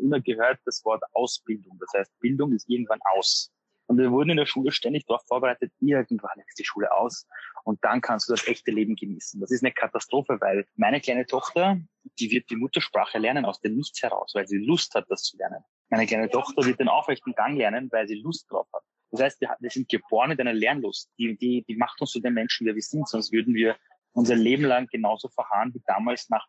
immer 0.00 0.20
gehört 0.20 0.60
das 0.66 0.84
Wort 0.84 1.02
Ausbildung. 1.14 1.78
Das 1.80 1.90
heißt, 1.96 2.20
Bildung 2.20 2.52
ist 2.52 2.68
irgendwann 2.68 3.00
aus. 3.14 3.50
Und 3.86 3.98
wir 3.98 4.10
wurden 4.10 4.30
in 4.30 4.36
der 4.36 4.46
Schule 4.46 4.72
ständig 4.72 5.06
darauf 5.06 5.24
vorbereitet, 5.26 5.72
irgendwann 5.80 6.38
ist 6.46 6.58
die 6.58 6.64
Schule 6.64 6.92
aus 6.92 7.26
und 7.64 7.82
dann 7.84 8.00
kannst 8.00 8.28
du 8.28 8.32
das 8.32 8.46
echte 8.46 8.72
Leben 8.72 8.96
genießen. 8.96 9.40
Das 9.40 9.50
ist 9.50 9.62
eine 9.62 9.72
Katastrophe, 9.72 10.38
weil 10.40 10.66
meine 10.74 11.00
kleine 11.00 11.24
Tochter, 11.24 11.80
die 12.18 12.30
wird 12.30 12.50
die 12.50 12.56
Muttersprache 12.56 13.18
lernen 13.18 13.44
aus 13.44 13.60
dem 13.60 13.76
Nichts 13.76 14.02
heraus, 14.02 14.32
weil 14.34 14.46
sie 14.48 14.58
Lust 14.58 14.94
hat, 14.94 15.06
das 15.08 15.22
zu 15.22 15.36
lernen. 15.36 15.62
Meine 15.88 16.06
kleine 16.06 16.28
Tochter 16.28 16.64
wird 16.64 16.80
den 16.80 16.88
aufrechten 16.88 17.32
Gang 17.34 17.56
lernen, 17.56 17.88
weil 17.92 18.08
sie 18.08 18.16
Lust 18.16 18.50
drauf 18.50 18.66
hat. 18.72 18.82
Das 19.12 19.20
heißt, 19.20 19.40
wir, 19.40 19.56
wir 19.60 19.70
sind 19.70 19.88
geboren 19.88 20.30
mit 20.30 20.40
einer 20.40 20.52
Lernlust. 20.52 21.10
Die, 21.18 21.36
die, 21.36 21.64
die 21.68 21.76
macht 21.76 22.00
uns 22.00 22.10
zu 22.10 22.20
den 22.20 22.34
Menschen, 22.34 22.66
wie 22.66 22.74
wir 22.74 22.82
sind, 22.82 23.08
sonst 23.08 23.32
würden 23.32 23.54
wir 23.54 23.76
unser 24.12 24.34
Leben 24.34 24.64
lang 24.64 24.86
genauso 24.88 25.28
verharren 25.28 25.72
wie 25.74 25.82
damals 25.86 26.28
nach, 26.28 26.46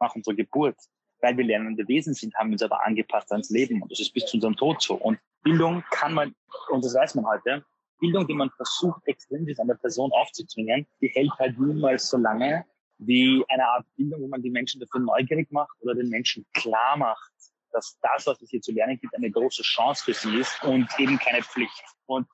nach 0.00 0.14
unserer 0.14 0.34
Geburt 0.34 0.76
weil 1.22 1.36
wir 1.36 1.44
lernende 1.44 1.86
Wesen 1.88 2.12
sind, 2.12 2.34
haben 2.34 2.50
wir 2.50 2.54
uns 2.54 2.62
aber 2.62 2.84
angepasst 2.84 3.30
ans 3.32 3.48
Leben. 3.48 3.80
Und 3.80 3.90
das 3.90 4.00
ist 4.00 4.12
bis 4.12 4.26
zu 4.26 4.36
unserem 4.36 4.56
Tod 4.56 4.82
so. 4.82 4.94
Und 4.94 5.18
Bildung 5.42 5.82
kann 5.90 6.12
man, 6.12 6.34
und 6.68 6.84
das 6.84 6.94
weiß 6.94 7.14
man 7.14 7.26
heute, 7.26 7.64
Bildung, 8.00 8.26
die 8.26 8.34
man 8.34 8.50
versucht, 8.50 9.00
extrinsisch 9.06 9.58
an 9.60 9.68
der 9.68 9.76
Person 9.76 10.10
aufzuzwingen, 10.12 10.86
die 11.00 11.08
hält 11.08 11.30
halt 11.38 11.58
niemals 11.58 12.08
so 12.08 12.18
lange 12.18 12.66
wie 12.98 13.44
eine 13.48 13.66
Art 13.66 13.86
Bildung, 13.96 14.22
wo 14.22 14.28
man 14.28 14.42
die 14.42 14.50
Menschen 14.50 14.80
dafür 14.80 15.00
neugierig 15.00 15.50
macht 15.50 15.76
oder 15.80 15.94
den 15.94 16.08
Menschen 16.08 16.44
klar 16.52 16.96
macht, 16.96 17.32
dass 17.72 17.98
das, 18.00 18.26
was 18.26 18.40
es 18.42 18.50
hier 18.50 18.60
zu 18.60 18.72
lernen 18.72 18.98
gibt, 18.98 19.14
eine 19.14 19.30
große 19.30 19.62
Chance 19.62 20.04
für 20.04 20.14
sie 20.14 20.36
ist 20.36 20.62
und 20.64 20.88
eben 20.98 21.18
keine 21.18 21.42
Pflicht. 21.42 21.82
Und, 22.06 22.26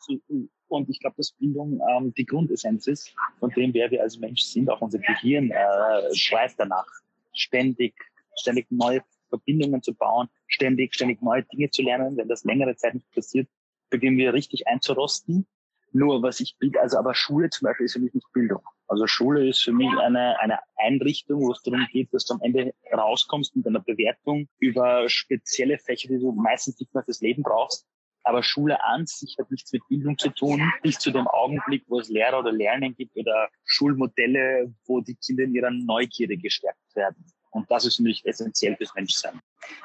und 0.69 0.91
ich 0.91 1.01
glaube, 1.01 1.17
dass 1.17 1.33
Bildung 1.33 1.81
ähm, 1.91 2.13
die 2.15 2.27
Grundessenz 2.27 2.87
ist, 2.87 3.15
von 3.41 3.51
dem, 3.51 3.73
wer 3.75 3.91
wir 3.91 4.03
als 4.03 4.19
Mensch 4.19 4.43
sind, 4.43 4.69
auch 4.71 4.81
unser 4.81 4.99
Gehirn 4.99 5.51
äh, 5.51 6.15
schreit 6.15 6.55
danach, 6.59 6.87
ständig 7.33 7.95
ständig 8.41 8.67
neue 8.71 9.03
Verbindungen 9.29 9.83
zu 9.83 9.95
bauen, 9.95 10.29
ständig, 10.47 10.95
ständig 10.95 11.23
neue 11.23 11.43
Dinge 11.45 11.71
zu 11.71 11.83
lernen. 11.83 12.17
Wenn 12.17 12.29
das 12.29 12.45
längere 12.45 12.77
Zeit 12.77 12.95
nicht 12.95 13.11
passiert, 13.13 13.49
beginnen 13.91 14.17
wir 14.17 14.33
richtig 14.33 14.67
einzurosten. 14.67 15.47
Nur 15.93 16.23
was 16.23 16.41
ich 16.41 16.57
biete, 16.59 16.81
also 16.81 16.99
aber 16.99 17.15
Schule 17.15 17.51
zum 17.51 17.67
Beispiel 17.67 17.87
ist 17.87 17.95
für 17.95 18.01
mich 18.01 18.15
nicht 18.15 18.31
Bildung. 18.33 18.63
Also 18.89 19.07
Schule 19.07 19.47
ist 19.47 19.63
für 19.63 19.73
mich 19.73 19.91
eine, 19.99 20.39
eine 20.41 20.59
Einrichtung, 20.77 21.43
wo 21.43 21.53
es 21.53 21.63
darum 21.63 21.87
geht, 21.93 22.13
dass 22.13 22.25
du 22.25 22.35
am 22.35 22.41
Ende 22.43 22.75
rauskommst 22.93 23.55
mit 23.55 23.67
einer 23.67 23.81
Bewertung 23.81 24.49
über 24.59 25.09
spezielle 25.09 25.79
Fächer, 25.79 26.09
die 26.09 26.19
du 26.19 26.33
meistens 26.33 26.81
nicht 26.81 26.93
mehr 26.95 27.05
fürs 27.05 27.21
Leben 27.21 27.43
brauchst. 27.43 27.87
Aber 28.25 28.43
Schule 28.43 28.83
an 28.85 29.07
sich 29.07 29.37
hat 29.39 29.51
nichts 29.51 29.73
mit 29.73 29.83
Bildung 29.89 30.19
zu 30.19 30.31
tun, 30.31 30.73
bis 30.83 30.99
zu 30.99 31.11
dem 31.11 31.27
Augenblick, 31.29 31.85
wo 31.87 32.01
es 32.01 32.09
Lehrer 32.09 32.41
oder 32.41 32.53
Lernen 32.53 32.95
gibt 32.97 33.17
oder 33.17 33.49
Schulmodelle, 33.65 34.75
wo 34.87 35.01
die 35.01 35.17
Kinder 35.17 35.45
in 35.45 35.55
ihrer 35.55 35.71
Neugierde 35.71 36.37
gestärkt 36.37 36.95
werden. 36.95 37.25
Und 37.51 37.71
das 37.71 37.87
ist 37.87 38.01
mich 38.01 38.25
essentiell 38.27 38.77
fürs 38.77 38.95
Menschsein. 38.95 39.41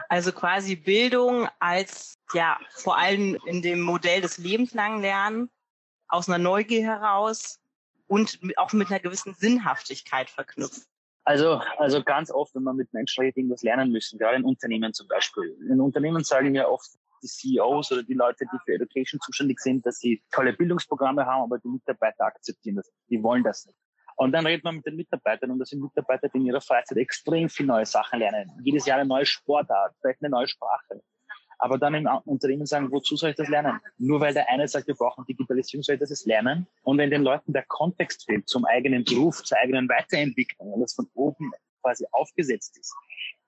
Also 0.09 0.31
quasi 0.31 0.75
Bildung 0.75 1.47
als, 1.59 2.15
ja, 2.33 2.59
vor 2.75 2.97
allem 2.97 3.37
in 3.45 3.61
dem 3.61 3.81
Modell 3.81 4.21
des 4.21 4.37
lebenslangen 4.37 5.01
Lernen, 5.01 5.49
aus 6.07 6.29
einer 6.29 6.37
Neugier 6.37 6.83
heraus 6.83 7.59
und 8.07 8.39
auch 8.57 8.73
mit 8.73 8.89
einer 8.89 8.99
gewissen 8.99 9.33
Sinnhaftigkeit 9.33 10.29
verknüpft. 10.29 10.87
Also, 11.25 11.61
also 11.77 12.03
ganz 12.03 12.31
oft, 12.31 12.53
wenn 12.53 12.63
man 12.63 12.75
mit 12.75 12.91
Menschen 12.93 13.21
redet, 13.21 13.37
irgendwas 13.37 13.63
lernen 13.63 13.91
müssen, 13.91 14.19
gerade 14.19 14.35
in 14.35 14.43
Unternehmen 14.43 14.93
zum 14.93 15.07
Beispiel. 15.07 15.55
In 15.69 15.79
Unternehmen 15.79 16.23
sagen 16.23 16.51
mir 16.51 16.67
oft 16.67 16.91
die 17.23 17.27
CEOs 17.27 17.93
oder 17.93 18.03
die 18.03 18.13
Leute, 18.13 18.45
die 18.51 18.57
für 18.65 18.73
Education 18.73 19.19
zuständig 19.21 19.59
sind, 19.61 19.85
dass 19.85 19.99
sie 19.99 20.21
tolle 20.31 20.51
Bildungsprogramme 20.51 21.25
haben, 21.25 21.43
aber 21.43 21.59
die 21.59 21.69
Mitarbeiter 21.69 22.25
akzeptieren 22.25 22.75
das. 22.75 22.91
Die 23.09 23.23
wollen 23.23 23.43
das 23.43 23.65
nicht. 23.65 23.77
Und 24.15 24.33
dann 24.33 24.45
redet 24.45 24.63
man 24.63 24.75
mit 24.75 24.85
den 24.85 24.95
Mitarbeitern 24.95 25.51
und 25.51 25.59
das 25.59 25.69
sind 25.69 25.81
Mitarbeiter, 25.81 26.29
die 26.29 26.37
in 26.37 26.45
ihrer 26.45 26.61
Freizeit 26.61 26.97
extrem 26.97 27.49
viele 27.49 27.67
neue 27.67 27.85
Sachen 27.85 28.19
lernen. 28.19 28.51
Jedes 28.63 28.85
Jahr 28.85 28.99
eine 28.99 29.07
neue 29.07 29.25
Sportart, 29.25 29.95
vielleicht 30.01 30.21
eine 30.21 30.29
neue 30.29 30.47
Sprache. 30.47 31.01
Aber 31.63 31.77
dann 31.77 31.93
im 31.93 32.09
Unternehmen 32.25 32.65
sagen, 32.65 32.91
wozu 32.91 33.15
soll 33.15 33.29
ich 33.29 33.37
das 33.37 33.47
lernen? 33.47 33.79
Nur 33.97 34.19
weil 34.19 34.33
der 34.33 34.49
eine 34.49 34.67
sagt, 34.67 34.85
wir 34.85 34.95
brauchen 34.95 35.23
Digitalisierung, 35.23 35.81
soll 35.81 35.95
ich 35.95 36.01
das 36.01 36.09
jetzt 36.09 36.25
lernen? 36.25 36.67
Und 36.81 36.97
wenn 36.97 37.09
den 37.09 37.23
Leuten 37.23 37.53
der 37.53 37.63
Kontext 37.63 38.25
fehlt 38.25 38.49
zum 38.49 38.65
eigenen 38.65 39.05
Beruf, 39.05 39.41
zur 39.43 39.57
eigenen 39.59 39.87
Weiterentwicklung, 39.87 40.73
weil 40.73 40.81
das 40.81 40.93
von 40.93 41.07
oben 41.13 41.53
quasi 41.81 42.05
aufgesetzt 42.11 42.77
ist, 42.77 42.93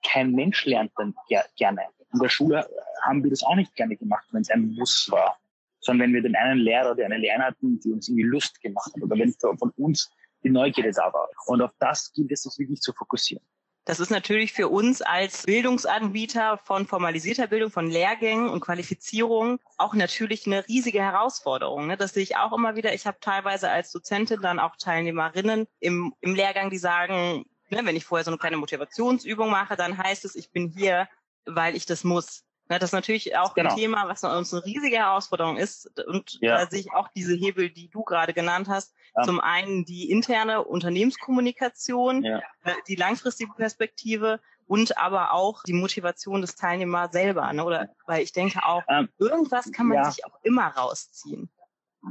kein 0.02 0.32
Mensch 0.32 0.66
lernt 0.66 0.94
dann 0.96 1.14
gerne. 1.58 1.82
In 2.14 2.20
der 2.20 2.30
Schule 2.30 2.66
haben 3.02 3.22
wir 3.22 3.32
das 3.32 3.44
auch 3.44 3.56
nicht 3.56 3.76
gerne 3.76 3.98
gemacht, 3.98 4.26
wenn 4.32 4.44
es 4.44 4.50
ein 4.50 4.74
Muss 4.78 5.10
war. 5.12 5.38
Sondern 5.82 6.08
wenn 6.08 6.14
wir 6.14 6.22
den 6.22 6.38
einen 6.38 6.62
Lehrer 6.62 6.92
oder 6.92 7.04
eine 7.04 7.18
Lehrerin 7.18 7.44
hatten, 7.44 7.82
die 7.82 7.92
uns 7.92 8.08
irgendwie 8.08 8.24
Lust 8.24 8.62
gemacht 8.62 8.94
hat, 8.96 9.04
oder 9.04 9.18
wenn 9.18 9.34
von 9.34 9.72
uns 9.76 10.10
die 10.42 10.52
Neugierde 10.52 10.92
da 10.92 11.12
war. 11.12 11.28
Und 11.48 11.62
auf 11.62 11.72
das 11.80 12.14
gilt 12.14 12.32
es 12.32 12.44
sich 12.44 12.58
wirklich 12.60 12.80
zu 12.80 12.94
fokussieren. 12.94 13.44
Das 13.86 14.00
ist 14.00 14.10
natürlich 14.10 14.52
für 14.52 14.68
uns 14.68 15.04
als 15.04 15.44
Bildungsanbieter 15.44 16.58
von 16.58 16.88
formalisierter 16.88 17.46
Bildung, 17.46 17.70
von 17.70 17.88
Lehrgängen 17.88 18.50
und 18.50 18.62
Qualifizierung 18.62 19.60
auch 19.78 19.94
natürlich 19.94 20.48
eine 20.48 20.68
riesige 20.68 21.02
Herausforderung. 21.02 21.86
Ne? 21.86 21.96
Das 21.96 22.14
sehe 22.14 22.24
ich 22.24 22.36
auch 22.36 22.52
immer 22.52 22.76
wieder. 22.76 22.96
Ich 22.96 23.06
habe 23.06 23.20
teilweise 23.22 23.70
als 23.70 23.92
Dozentin 23.92 24.42
dann 24.42 24.60
auch 24.60 24.76
Teilnehmerinnen 24.76 25.68
im, 25.80 26.16
im 26.22 26.34
Lehrgang, 26.34 26.72
die 26.72 26.80
sagen, 26.80 27.46
ne, 27.70 27.82
wenn 27.84 27.96
ich 27.96 28.06
vorher 28.06 28.26
so 28.26 28.32
eine 28.32 28.40
kleine 28.40 28.58
Motivationsübung 28.58 29.52
mache, 29.52 29.76
dann 29.76 29.98
heißt 30.00 30.26
es, 30.26 30.36
ich 30.36 30.52
bin 30.52 30.68
hier, 30.76 31.08
weil 31.46 31.76
ich 31.76 31.86
das 31.86 32.04
muss. 32.04 32.44
Ne, 32.68 32.80
das 32.80 32.90
ist 32.90 32.94
natürlich 32.94 33.38
auch 33.38 33.54
genau. 33.54 33.70
ein 33.70 33.76
Thema, 33.76 34.08
was 34.08 34.24
uns 34.24 34.52
eine 34.52 34.66
riesige 34.66 34.98
Herausforderung 34.98 35.58
ist. 35.58 36.00
Und 36.08 36.40
ja. 36.42 36.58
da 36.58 36.70
sehe 36.70 36.80
ich 36.80 36.92
auch 36.94 37.10
diese 37.10 37.36
Hebel, 37.36 37.70
die 37.70 37.90
du 37.90 38.04
gerade 38.04 38.34
genannt 38.34 38.68
hast. 38.68 38.96
Ja. 39.16 39.24
Zum 39.24 39.40
einen 39.40 39.86
die 39.86 40.10
interne 40.10 40.64
Unternehmenskommunikation, 40.64 42.24
ja. 42.24 42.40
Äh, 42.64 42.74
die 42.88 42.96
langfristige 42.96 43.54
Perspektive 43.54 44.40
und 44.68 44.98
aber 44.98 45.32
auch 45.34 45.62
die 45.64 45.74
Motivation 45.74 46.42
des 46.42 46.56
Teilnehmers 46.56 47.12
selber. 47.12 47.52
Ne? 47.54 47.64
Oder 47.64 47.90
weil 48.08 48.24
ich 48.24 48.32
denke 48.32 48.66
auch, 48.66 48.84
ähm, 48.90 49.10
irgendwas 49.20 49.72
kann 49.72 49.88
man 49.88 50.12
sich 50.12 50.26
auch 50.26 50.40
immer 50.42 50.68
rausziehen. 50.68 51.50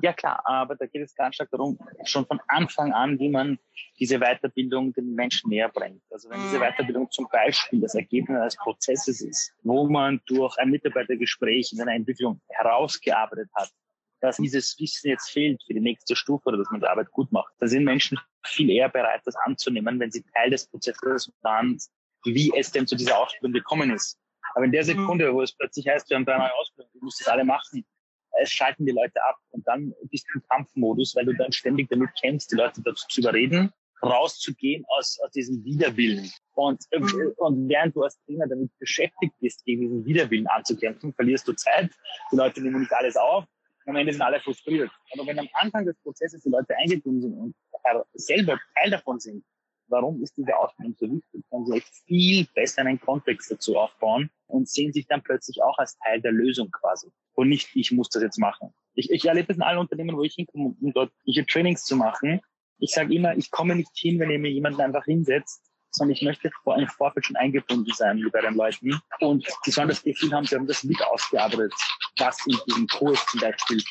Ja 0.02 0.12
klar, 0.12 0.40
aber 0.44 0.76
da 0.76 0.86
geht 0.86 1.02
es 1.02 1.14
ganz 1.14 1.36
stark 1.36 1.50
darum, 1.50 1.78
schon 2.04 2.26
von 2.26 2.40
Anfang 2.48 2.92
an, 2.92 3.18
wie 3.18 3.28
man 3.28 3.58
diese 3.98 4.18
Weiterbildung 4.18 4.92
den 4.92 5.14
Menschen 5.14 5.50
näher 5.50 5.68
bringt. 5.68 6.02
Also 6.10 6.30
wenn 6.30 6.40
diese 6.42 6.58
mhm. 6.58 6.62
Weiterbildung 6.62 7.10
zum 7.10 7.28
Beispiel 7.30 7.80
das 7.80 7.94
Ergebnis 7.94 8.38
eines 8.38 8.56
Prozesses 8.56 9.20
ist, 9.20 9.52
wo 9.62 9.88
man 9.88 10.20
durch 10.26 10.56
ein 10.58 10.70
Mitarbeitergespräch 10.70 11.72
in 11.72 11.80
einer 11.80 11.94
Entwicklung 11.94 12.40
herausgearbeitet 12.48 13.50
hat, 13.54 13.70
dass 14.20 14.38
dieses 14.38 14.78
Wissen 14.78 15.10
jetzt 15.10 15.30
fehlt 15.30 15.62
für 15.66 15.74
die 15.74 15.80
nächste 15.80 16.16
Stufe 16.16 16.48
oder 16.48 16.58
dass 16.58 16.70
man 16.70 16.80
die 16.80 16.86
Arbeit 16.86 17.10
gut 17.10 17.30
macht, 17.30 17.52
da 17.58 17.66
sind 17.66 17.84
Menschen 17.84 18.18
viel 18.42 18.70
eher 18.70 18.88
bereit, 18.88 19.20
das 19.24 19.36
anzunehmen, 19.36 20.00
wenn 20.00 20.10
sie 20.10 20.24
Teil 20.34 20.50
des 20.50 20.66
Prozesses 20.66 21.30
waren, 21.42 21.78
wie 22.24 22.52
es 22.56 22.72
denn 22.72 22.86
zu 22.86 22.96
dieser 22.96 23.18
Ausbildung 23.18 23.52
gekommen 23.52 23.90
ist. 23.90 24.18
Aber 24.54 24.64
in 24.64 24.72
der 24.72 24.82
mhm. 24.82 24.86
Sekunde, 24.86 25.34
wo 25.34 25.42
es 25.42 25.52
plötzlich 25.52 25.86
heißt, 25.88 26.08
wir 26.08 26.16
haben 26.16 26.24
drei 26.24 26.38
neue 26.38 26.54
Ausbildung, 26.54 26.90
du 26.94 27.04
musst 27.04 27.20
das 27.20 27.28
alle 27.28 27.44
machen, 27.44 27.84
es 28.40 28.50
schalten 28.50 28.86
die 28.86 28.92
Leute 28.92 29.22
ab 29.24 29.36
und 29.50 29.66
dann 29.66 29.94
bist 30.10 30.26
du 30.32 30.38
im 30.38 30.44
Kampfmodus, 30.48 31.14
weil 31.16 31.26
du 31.26 31.34
dann 31.34 31.52
ständig 31.52 31.88
damit 31.88 32.10
kämpfst, 32.20 32.50
die 32.52 32.56
Leute 32.56 32.82
dazu 32.82 33.06
zu 33.08 33.20
überreden, 33.20 33.72
rauszugehen 34.02 34.84
aus, 34.88 35.18
aus 35.24 35.30
diesem 35.30 35.64
Widerwillen. 35.64 36.30
Und, 36.54 36.82
mhm. 36.92 37.32
und 37.36 37.68
während 37.68 37.96
du 37.96 38.02
als 38.02 38.18
Trainer 38.24 38.46
damit 38.46 38.70
beschäftigt 38.78 39.34
bist, 39.40 39.64
gegen 39.64 39.82
diesen 39.82 40.04
Widerwillen 40.04 40.46
anzukämpfen, 40.46 41.14
verlierst 41.14 41.48
du 41.48 41.52
Zeit, 41.54 41.90
die 42.30 42.36
Leute 42.36 42.60
nehmen 42.60 42.80
nicht 42.80 42.92
alles 42.92 43.16
auf 43.16 43.44
Am 43.86 43.96
Ende 43.96 44.12
sind 44.12 44.22
alle 44.22 44.40
frustriert. 44.40 44.90
Aber 45.12 45.26
wenn 45.26 45.38
am 45.38 45.48
Anfang 45.54 45.84
des 45.84 45.96
Prozesses 46.02 46.42
die 46.42 46.50
Leute 46.50 46.76
eingebunden 46.76 47.22
sind 47.22 47.34
und 47.34 47.54
selber 48.14 48.58
Teil 48.76 48.90
davon 48.90 49.20
sind, 49.20 49.44
warum 49.88 50.22
ist 50.22 50.36
diese 50.36 50.56
Ausbildung 50.56 50.96
so 50.98 51.06
wichtig, 51.10 51.44
können 51.50 51.66
sie 51.66 51.82
viel 52.06 52.46
besser 52.54 52.82
einen 52.82 53.00
Kontext 53.00 53.50
dazu 53.50 53.76
aufbauen 53.76 54.30
und 54.46 54.68
sehen 54.68 54.92
sich 54.92 55.06
dann 55.06 55.22
plötzlich 55.22 55.62
auch 55.62 55.78
als 55.78 55.96
Teil 55.98 56.20
der 56.20 56.32
Lösung 56.32 56.70
quasi. 56.70 57.10
Und 57.34 57.48
nicht, 57.48 57.70
ich 57.74 57.90
muss 57.92 58.08
das 58.10 58.22
jetzt 58.22 58.38
machen. 58.38 58.72
Ich, 58.94 59.10
ich 59.10 59.24
erlebe 59.24 59.52
es 59.52 59.56
in 59.56 59.62
allen 59.62 59.78
Unternehmen, 59.78 60.16
wo 60.16 60.22
ich 60.22 60.34
hinkomme, 60.34 60.76
um 60.80 60.92
dort 60.92 61.12
hier 61.24 61.46
Trainings 61.46 61.84
zu 61.84 61.96
machen. 61.96 62.40
Ich 62.78 62.92
sage 62.92 63.14
immer, 63.14 63.36
ich 63.36 63.50
komme 63.50 63.74
nicht 63.74 63.90
hin, 63.94 64.18
wenn 64.18 64.30
ihr 64.30 64.38
mir 64.38 64.50
jemanden 64.50 64.80
einfach 64.80 65.04
hinsetzt, 65.04 65.62
sondern 65.90 66.16
ich 66.16 66.22
möchte 66.22 66.50
vor 66.62 66.74
einem 66.74 66.88
Vorfeld 66.88 67.26
schon 67.26 67.36
eingebunden 67.36 67.92
sein 67.94 68.24
bei 68.32 68.40
den 68.40 68.54
Leuten. 68.54 69.00
Und 69.20 69.46
die 69.64 69.70
sollen 69.70 69.88
das 69.88 70.02
Gefühl 70.02 70.32
haben, 70.32 70.44
sie 70.44 70.56
haben 70.56 70.66
das 70.66 70.84
mit 70.84 71.00
ausgearbeitet, 71.02 71.72
was 72.18 72.38
in 72.46 72.56
diesem 72.66 72.86
Kurs 72.88 73.24
zum 73.26 73.40
Beispiel 73.40 73.82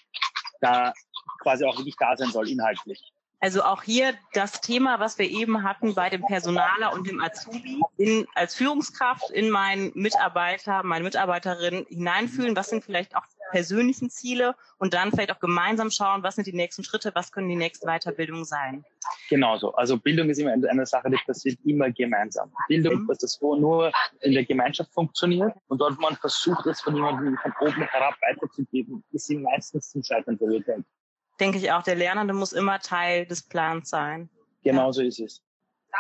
da 0.62 0.94
quasi 1.42 1.66
auch 1.66 1.78
wirklich 1.78 1.96
da 1.98 2.16
sein 2.16 2.30
soll, 2.30 2.50
inhaltlich. 2.50 3.13
Also 3.44 3.62
auch 3.62 3.84
hier 3.84 4.14
das 4.32 4.62
Thema, 4.62 5.02
was 5.02 5.20
wir 5.20 5.30
eben 5.30 5.64
hatten 5.64 5.96
bei 5.96 6.10
dem 6.10 6.22
Personaler 6.22 6.94
und 6.94 7.06
dem 7.10 7.22
Azubi, 7.22 7.82
in, 7.98 8.26
als 8.36 8.56
Führungskraft 8.56 9.30
in 9.32 9.50
meinen 9.50 9.92
Mitarbeiter, 9.96 10.82
meine 10.84 11.04
Mitarbeiterin 11.04 11.86
hineinfühlen, 11.90 12.56
was 12.56 12.70
sind 12.70 12.86
vielleicht 12.86 13.18
auch 13.18 13.24
persönlichen 13.52 14.10
Ziele 14.10 14.56
und 14.78 14.94
dann 14.94 15.12
vielleicht 15.12 15.34
auch 15.34 15.42
gemeinsam 15.42 15.92
schauen, 15.92 16.24
was 16.24 16.36
sind 16.36 16.48
die 16.48 16.54
nächsten 16.54 16.86
Schritte, 16.86 17.12
was 17.16 17.34
können 17.34 17.50
die 17.50 17.58
nächsten 17.58 17.86
Weiterbildungen 17.86 18.46
sein. 18.46 18.86
Genauso. 19.30 19.76
Also 19.76 19.98
Bildung 19.98 20.30
ist 20.30 20.38
immer 20.38 20.54
eine 20.54 20.86
Sache, 20.86 21.10
die 21.10 21.20
passiert 21.26 21.60
immer 21.66 21.92
gemeinsam. 21.92 22.50
Bildung 22.70 23.04
mhm. 23.04 23.12
ist 23.12 23.24
das, 23.24 23.38
wo 23.42 23.58
nur 23.58 23.92
in 24.22 24.32
der 24.32 24.46
Gemeinschaft 24.46 24.94
funktioniert 24.94 25.54
und 25.68 25.82
dort 25.82 26.00
man 26.00 26.16
versucht, 26.16 26.66
es 26.68 26.80
von 26.80 26.96
jemandem 26.96 27.38
von 27.40 27.54
oben 27.60 27.84
herab 27.84 28.16
weiterzugeben, 28.22 29.04
ist 29.12 29.28
sie 29.28 29.36
meistens 29.36 29.90
zum 29.90 30.02
Scheitern 30.02 30.38
verurteilt 30.38 30.86
denke 31.40 31.58
ich 31.58 31.72
auch, 31.72 31.84
der 31.84 31.96
Lernende 31.96 32.34
muss 32.34 32.54
immer 32.54 32.80
Teil 32.80 33.26
des 33.26 33.44
Plans 33.44 33.90
sein. 33.90 34.30
Genau 34.64 34.92
so 34.92 35.02
ist 35.02 35.20
es. 35.20 35.42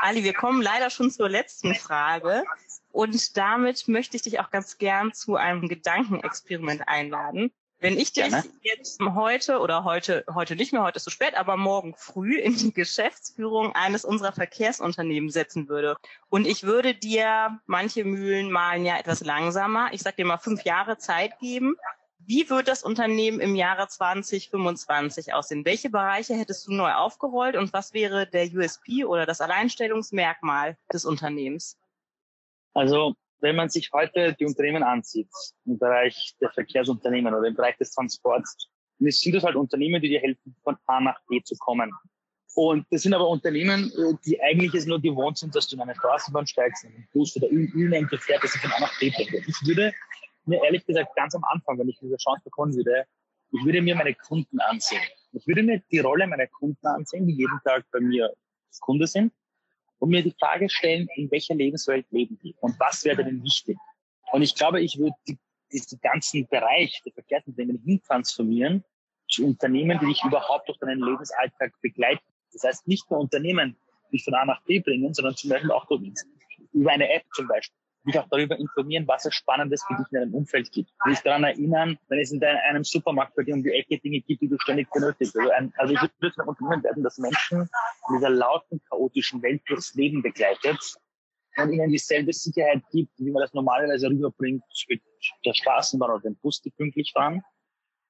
Ali, 0.01 0.23
wir 0.23 0.33
kommen 0.33 0.61
leider 0.61 0.89
schon 0.89 1.11
zur 1.11 1.29
letzten 1.29 1.75
Frage. 1.75 2.43
Und 2.91 3.37
damit 3.37 3.87
möchte 3.87 4.17
ich 4.17 4.23
dich 4.23 4.39
auch 4.39 4.51
ganz 4.51 4.77
gern 4.77 5.13
zu 5.13 5.35
einem 5.35 5.67
Gedankenexperiment 5.67 6.87
einladen. 6.87 7.51
Wenn 7.83 7.99
ich 7.99 8.13
dich 8.13 8.29
Gerne. 8.29 8.43
jetzt 8.61 9.01
heute 9.01 9.59
oder 9.59 9.83
heute, 9.83 10.23
heute 10.33 10.55
nicht 10.55 10.71
mehr, 10.71 10.83
heute 10.83 10.97
ist 10.97 11.03
zu 11.03 11.09
spät, 11.09 11.35
aber 11.35 11.57
morgen 11.57 11.93
früh 11.97 12.39
in 12.39 12.55
die 12.55 12.71
Geschäftsführung 12.71 13.75
eines 13.75 14.05
unserer 14.05 14.31
Verkehrsunternehmen 14.31 15.29
setzen 15.29 15.67
würde 15.67 15.97
und 16.29 16.47
ich 16.47 16.63
würde 16.63 16.95
dir, 16.95 17.59
manche 17.65 18.05
Mühlen 18.05 18.51
malen 18.51 18.85
ja 18.85 18.97
etwas 18.97 19.19
langsamer, 19.25 19.89
ich 19.91 20.01
sag 20.01 20.15
dir 20.15 20.23
mal 20.23 20.37
fünf 20.37 20.63
Jahre 20.63 20.97
Zeit 20.97 21.37
geben, 21.39 21.75
wie 22.25 22.49
wird 22.49 22.67
das 22.67 22.83
Unternehmen 22.83 23.39
im 23.39 23.55
Jahre 23.55 23.87
2025 23.87 25.33
aussehen? 25.33 25.65
Welche 25.65 25.89
Bereiche 25.89 26.35
hättest 26.35 26.67
du 26.67 26.73
neu 26.73 26.91
aufgerollt 26.93 27.55
und 27.55 27.73
was 27.73 27.93
wäre 27.93 28.27
der 28.27 28.51
USP 28.53 29.05
oder 29.05 29.25
das 29.25 29.41
Alleinstellungsmerkmal 29.41 30.77
des 30.91 31.05
Unternehmens? 31.05 31.77
Also, 32.73 33.15
wenn 33.39 33.55
man 33.55 33.69
sich 33.69 33.91
heute 33.91 34.35
die 34.39 34.45
Unternehmen 34.45 34.83
ansieht, 34.83 35.29
im 35.65 35.77
Bereich 35.77 36.35
der 36.39 36.49
Verkehrsunternehmen 36.51 37.33
oder 37.33 37.47
im 37.47 37.55
Bereich 37.55 37.77
des 37.77 37.91
Transports, 37.91 38.69
dann 38.99 39.11
sind 39.11 39.35
das 39.35 39.43
halt 39.43 39.55
Unternehmen, 39.55 40.01
die 40.01 40.09
dir 40.09 40.19
helfen, 40.19 40.55
von 40.63 40.77
A 40.87 41.01
nach 41.01 41.19
B 41.27 41.41
zu 41.43 41.55
kommen. 41.57 41.91
Und 42.55 42.85
das 42.91 43.01
sind 43.01 43.13
aber 43.13 43.27
Unternehmen, 43.27 43.91
äh, 43.97 44.13
die 44.25 44.41
eigentlich 44.41 44.73
es 44.75 44.85
nur 44.85 45.01
gewohnt 45.01 45.39
sind, 45.39 45.55
dass 45.55 45.67
du 45.67 45.75
in 45.75 45.81
eine 45.81 45.95
Straßenbahn 45.95 46.45
steigst, 46.45 46.83
in 46.83 46.91
einen 46.93 47.07
Bus 47.11 47.35
oder 47.35 47.51
irgendein 47.51 48.07
Gefährt, 48.07 48.43
das 48.43 48.53
dich 48.53 48.61
von 48.61 48.71
A 48.71 48.79
nach 48.79 48.99
B 48.99 49.09
bringt. 49.09 49.33
Ich 49.33 49.55
würde 49.65 49.91
mir 50.47 50.63
ehrlich 50.63 50.85
gesagt 50.85 51.15
ganz 51.15 51.35
am 51.35 51.43
Anfang, 51.45 51.77
wenn 51.79 51.89
ich 51.89 51.99
diese 51.99 52.17
Chance 52.17 52.41
bekommen 52.43 52.75
würde, 52.75 53.05
ich 53.51 53.63
würde 53.65 53.81
mir 53.81 53.95
meine 53.95 54.15
Kunden 54.15 54.59
ansehen. 54.59 55.01
Ich 55.31 55.47
würde 55.47 55.63
mir 55.63 55.81
die 55.91 55.99
Rolle 55.99 56.27
meiner 56.27 56.47
Kunden 56.47 56.85
ansehen, 56.85 57.27
die 57.27 57.33
jeden 57.33 57.59
Tag 57.63 57.85
bei 57.91 57.99
mir 57.99 58.33
Kunde 58.79 59.05
sind, 59.05 59.31
und 60.03 60.09
mir 60.09 60.21
die 60.21 60.35
Frage 60.37 60.69
stellen, 60.69 61.07
in 61.15 61.31
welcher 61.31 61.55
Lebenswelt 61.55 62.05
leben 62.11 62.37
die 62.43 62.53
und 62.59 62.77
was 62.77 63.05
wäre 63.05 63.23
denn 63.23 63.41
wichtig? 63.41 63.77
Und 64.33 64.41
ich 64.41 64.53
glaube, 64.53 64.81
ich 64.81 64.97
würde 64.97 65.15
die, 65.27 65.37
diesen 65.71 65.97
ganzen 66.01 66.45
Bereich 66.47 67.01
der 67.05 67.13
Verkehrsunternehmen 67.13 67.81
hintransformieren 67.85 68.83
zu 69.29 69.45
Unternehmen, 69.45 69.97
die 69.99 70.07
dich 70.07 70.21
überhaupt 70.25 70.67
durch 70.67 70.77
deinen 70.79 70.99
Lebensalltag 70.99 71.71
begleiten. 71.81 72.25
Das 72.51 72.63
heißt, 72.63 72.87
nicht 72.87 73.09
nur 73.09 73.21
Unternehmen, 73.21 73.77
die 74.07 74.17
dich 74.17 74.25
von 74.25 74.33
A 74.33 74.43
nach 74.43 74.61
B 74.63 74.79
bringen, 74.79 75.13
sondern 75.13 75.37
zum 75.37 75.51
Beispiel 75.51 75.71
auch 75.71 75.89
über 76.73 76.91
eine 76.91 77.09
App 77.09 77.23
zum 77.33 77.47
Beispiel 77.47 77.82
dich 78.05 78.19
auch 78.19 78.27
darüber 78.29 78.57
informieren, 78.57 79.07
was 79.07 79.25
es 79.25 79.33
Spannendes 79.33 79.83
für 79.83 79.95
dich 79.95 80.05
in 80.11 80.19
deinem 80.19 80.33
Umfeld 80.33 80.71
gibt. 80.71 80.91
Dich 81.07 81.19
daran 81.19 81.43
erinnern, 81.43 81.97
wenn 82.09 82.19
es 82.19 82.31
in 82.31 82.43
einem 82.43 82.83
Supermarkt 82.83 83.35
bei 83.35 83.43
dir 83.43 83.53
um 83.53 83.63
die 83.63 83.71
Ecke 83.71 83.97
Dinge 83.99 84.21
gibt, 84.21 84.41
die 84.41 84.49
du 84.49 84.57
ständig 84.59 84.89
benötigst. 84.91 85.37
Also, 85.37 85.51
ein, 85.51 85.73
also 85.77 85.93
ich 85.93 86.01
würde 86.19 86.35
ein 86.41 86.47
Unternehmen 86.47 86.83
werden, 86.83 87.03
das 87.03 87.17
Menschen 87.17 87.61
in 87.61 88.15
dieser 88.15 88.29
lauten, 88.29 88.81
chaotischen 88.89 89.41
Welt 89.41 89.61
durchs 89.67 89.93
Leben 89.95 90.21
begleitet 90.21 90.95
und 91.57 91.71
ihnen 91.71 91.89
dieselbe 91.89 92.33
Sicherheit 92.33 92.83
gibt, 92.91 93.11
wie 93.17 93.31
man 93.31 93.41
das 93.41 93.53
normalerweise 93.53 94.09
rüberbringt 94.09 94.63
mit 94.89 95.01
der 95.45 95.53
Straßenbahn 95.53 96.11
oder 96.11 96.21
dem 96.21 96.35
Bus, 96.37 96.61
die 96.61 96.71
pünktlich 96.71 97.11
fahren. 97.13 97.41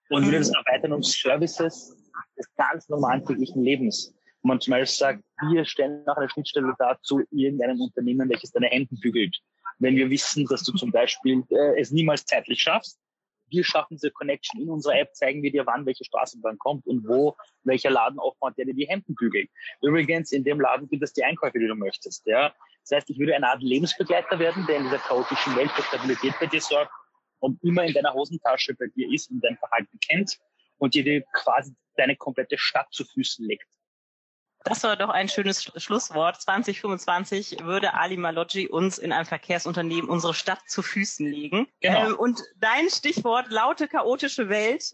Und 0.10 0.26
würde 0.26 0.40
das 0.40 0.50
erweitern 0.50 0.94
um 0.94 1.04
Services 1.04 1.96
des 2.38 2.48
ganz 2.56 2.88
normalen 2.90 3.26
täglichen 3.26 3.64
Lebens. 3.64 4.14
Und 4.42 4.50
man 4.50 4.60
zum 4.60 4.72
Beispiel 4.72 4.88
sagt, 4.88 5.24
wir 5.52 5.66
stellen 5.66 6.04
nach 6.06 6.18
einer 6.18 6.30
Schnittstelle 6.30 6.74
dazu 6.78 7.22
irgendeinem 7.32 7.80
Unternehmen, 7.80 8.30
welches 8.30 8.52
deine 8.52 8.68
Hemden 8.68 9.00
bügelt 9.00 9.40
wenn 9.80 9.96
wir 9.96 10.10
wissen, 10.10 10.46
dass 10.46 10.64
du 10.64 10.74
zum 10.74 10.92
Beispiel 10.92 11.44
äh, 11.50 11.80
es 11.80 11.92
niemals 11.92 12.26
zeitlich 12.26 12.62
schaffst. 12.62 13.00
Wir 13.50 13.64
schaffen 13.64 13.96
diese 13.96 14.10
Connection 14.10 14.62
in 14.62 14.70
unserer 14.70 14.98
App, 14.98 15.14
zeigen 15.14 15.44
wir 15.44 15.52
dir, 15.52 15.66
wann 15.66 15.86
welche 15.86 16.04
Straßenbahn 16.04 16.58
kommt 16.58 16.88
und 16.88 17.08
wo 17.08 17.36
welcher 17.64 17.92
Laden 17.92 18.18
aufmacht, 18.20 18.58
der 18.58 18.66
dir 18.66 18.74
die 18.74 18.88
Hemden 18.88 19.14
bügelt. 19.14 19.50
Übrigens, 19.82 20.32
in 20.32 20.44
dem 20.44 20.60
Laden 20.60 20.90
gibt 20.90 21.04
es 21.04 21.14
die 21.14 21.24
Einkäufe, 21.24 21.60
die 21.60 21.68
du 21.68 21.76
möchtest. 21.76 22.26
Ja? 22.26 22.54
Das 22.82 22.98
heißt, 22.98 23.10
ich 23.12 23.20
würde 23.20 23.36
eine 23.36 23.48
Art 23.48 23.62
Lebensbegleiter 23.62 24.40
werden, 24.40 24.66
der 24.68 24.78
in 24.78 24.84
dieser 24.86 24.98
chaotischen 24.98 25.56
Welt 25.56 25.70
für 25.72 25.84
Stabilität 25.84 26.34
bei 26.40 26.48
dir 26.48 26.62
sorgt 26.62 26.92
und 27.40 27.62
immer 27.64 27.84
in 27.84 27.94
deiner 27.94 28.14
Hosentasche 28.14 28.74
bei 28.74 28.88
dir 28.88 29.12
ist 29.14 29.30
und 29.30 29.42
dein 29.44 29.58
Verhalten 29.58 30.00
kennt 30.00 30.40
und 30.78 30.96
dir 30.96 31.24
quasi 31.34 31.76
deine 31.96 32.16
komplette 32.16 32.58
Stadt 32.58 32.88
zu 32.92 33.06
Füßen 33.06 33.46
legt. 33.46 33.68
Das 34.64 34.84
war 34.84 34.96
doch 34.96 35.10
ein 35.10 35.28
schönes 35.28 35.64
Schlusswort. 35.64 36.42
2025 36.42 37.64
würde 37.64 37.94
Ali 37.96 38.16
Maloggi 38.16 38.70
uns 38.70 38.98
in 38.98 39.12
einem 39.12 39.26
Verkehrsunternehmen 39.26 40.10
unsere 40.10 40.34
Stadt 40.34 40.62
zu 40.68 40.82
Füßen 40.82 41.30
legen. 41.30 41.68
Genau. 41.82 42.08
Ähm, 42.08 42.16
und 42.16 42.42
dein 42.58 42.90
Stichwort 42.90 43.50
laute, 43.50 43.88
chaotische 43.88 44.48
Welt. 44.48 44.94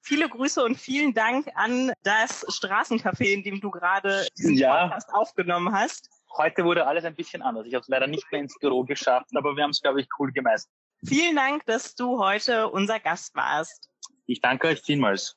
Viele 0.00 0.28
Grüße 0.28 0.64
und 0.64 0.76
vielen 0.76 1.14
Dank 1.14 1.48
an 1.54 1.92
das 2.02 2.44
Straßencafé, 2.48 3.34
in 3.34 3.42
dem 3.44 3.60
du 3.60 3.70
gerade 3.70 4.26
diesen 4.36 4.56
ja. 4.56 4.88
Podcast 4.88 5.12
aufgenommen 5.12 5.72
hast. 5.72 6.08
Heute 6.36 6.64
wurde 6.64 6.86
alles 6.86 7.04
ein 7.04 7.14
bisschen 7.14 7.42
anders. 7.42 7.66
Ich 7.66 7.74
habe 7.74 7.82
es 7.82 7.88
leider 7.88 8.06
nicht 8.06 8.24
mehr 8.32 8.40
ins 8.40 8.58
Büro 8.58 8.82
geschafft, 8.82 9.28
aber 9.34 9.54
wir 9.54 9.62
haben 9.62 9.70
es, 9.70 9.82
glaube 9.82 10.00
ich, 10.00 10.08
cool 10.18 10.32
gemeistert. 10.32 10.72
Vielen 11.04 11.36
Dank, 11.36 11.66
dass 11.66 11.94
du 11.94 12.18
heute 12.18 12.68
unser 12.68 12.98
Gast 12.98 13.34
warst. 13.34 13.90
Ich 14.26 14.40
danke 14.40 14.68
euch 14.68 14.80
vielmals. 14.80 15.36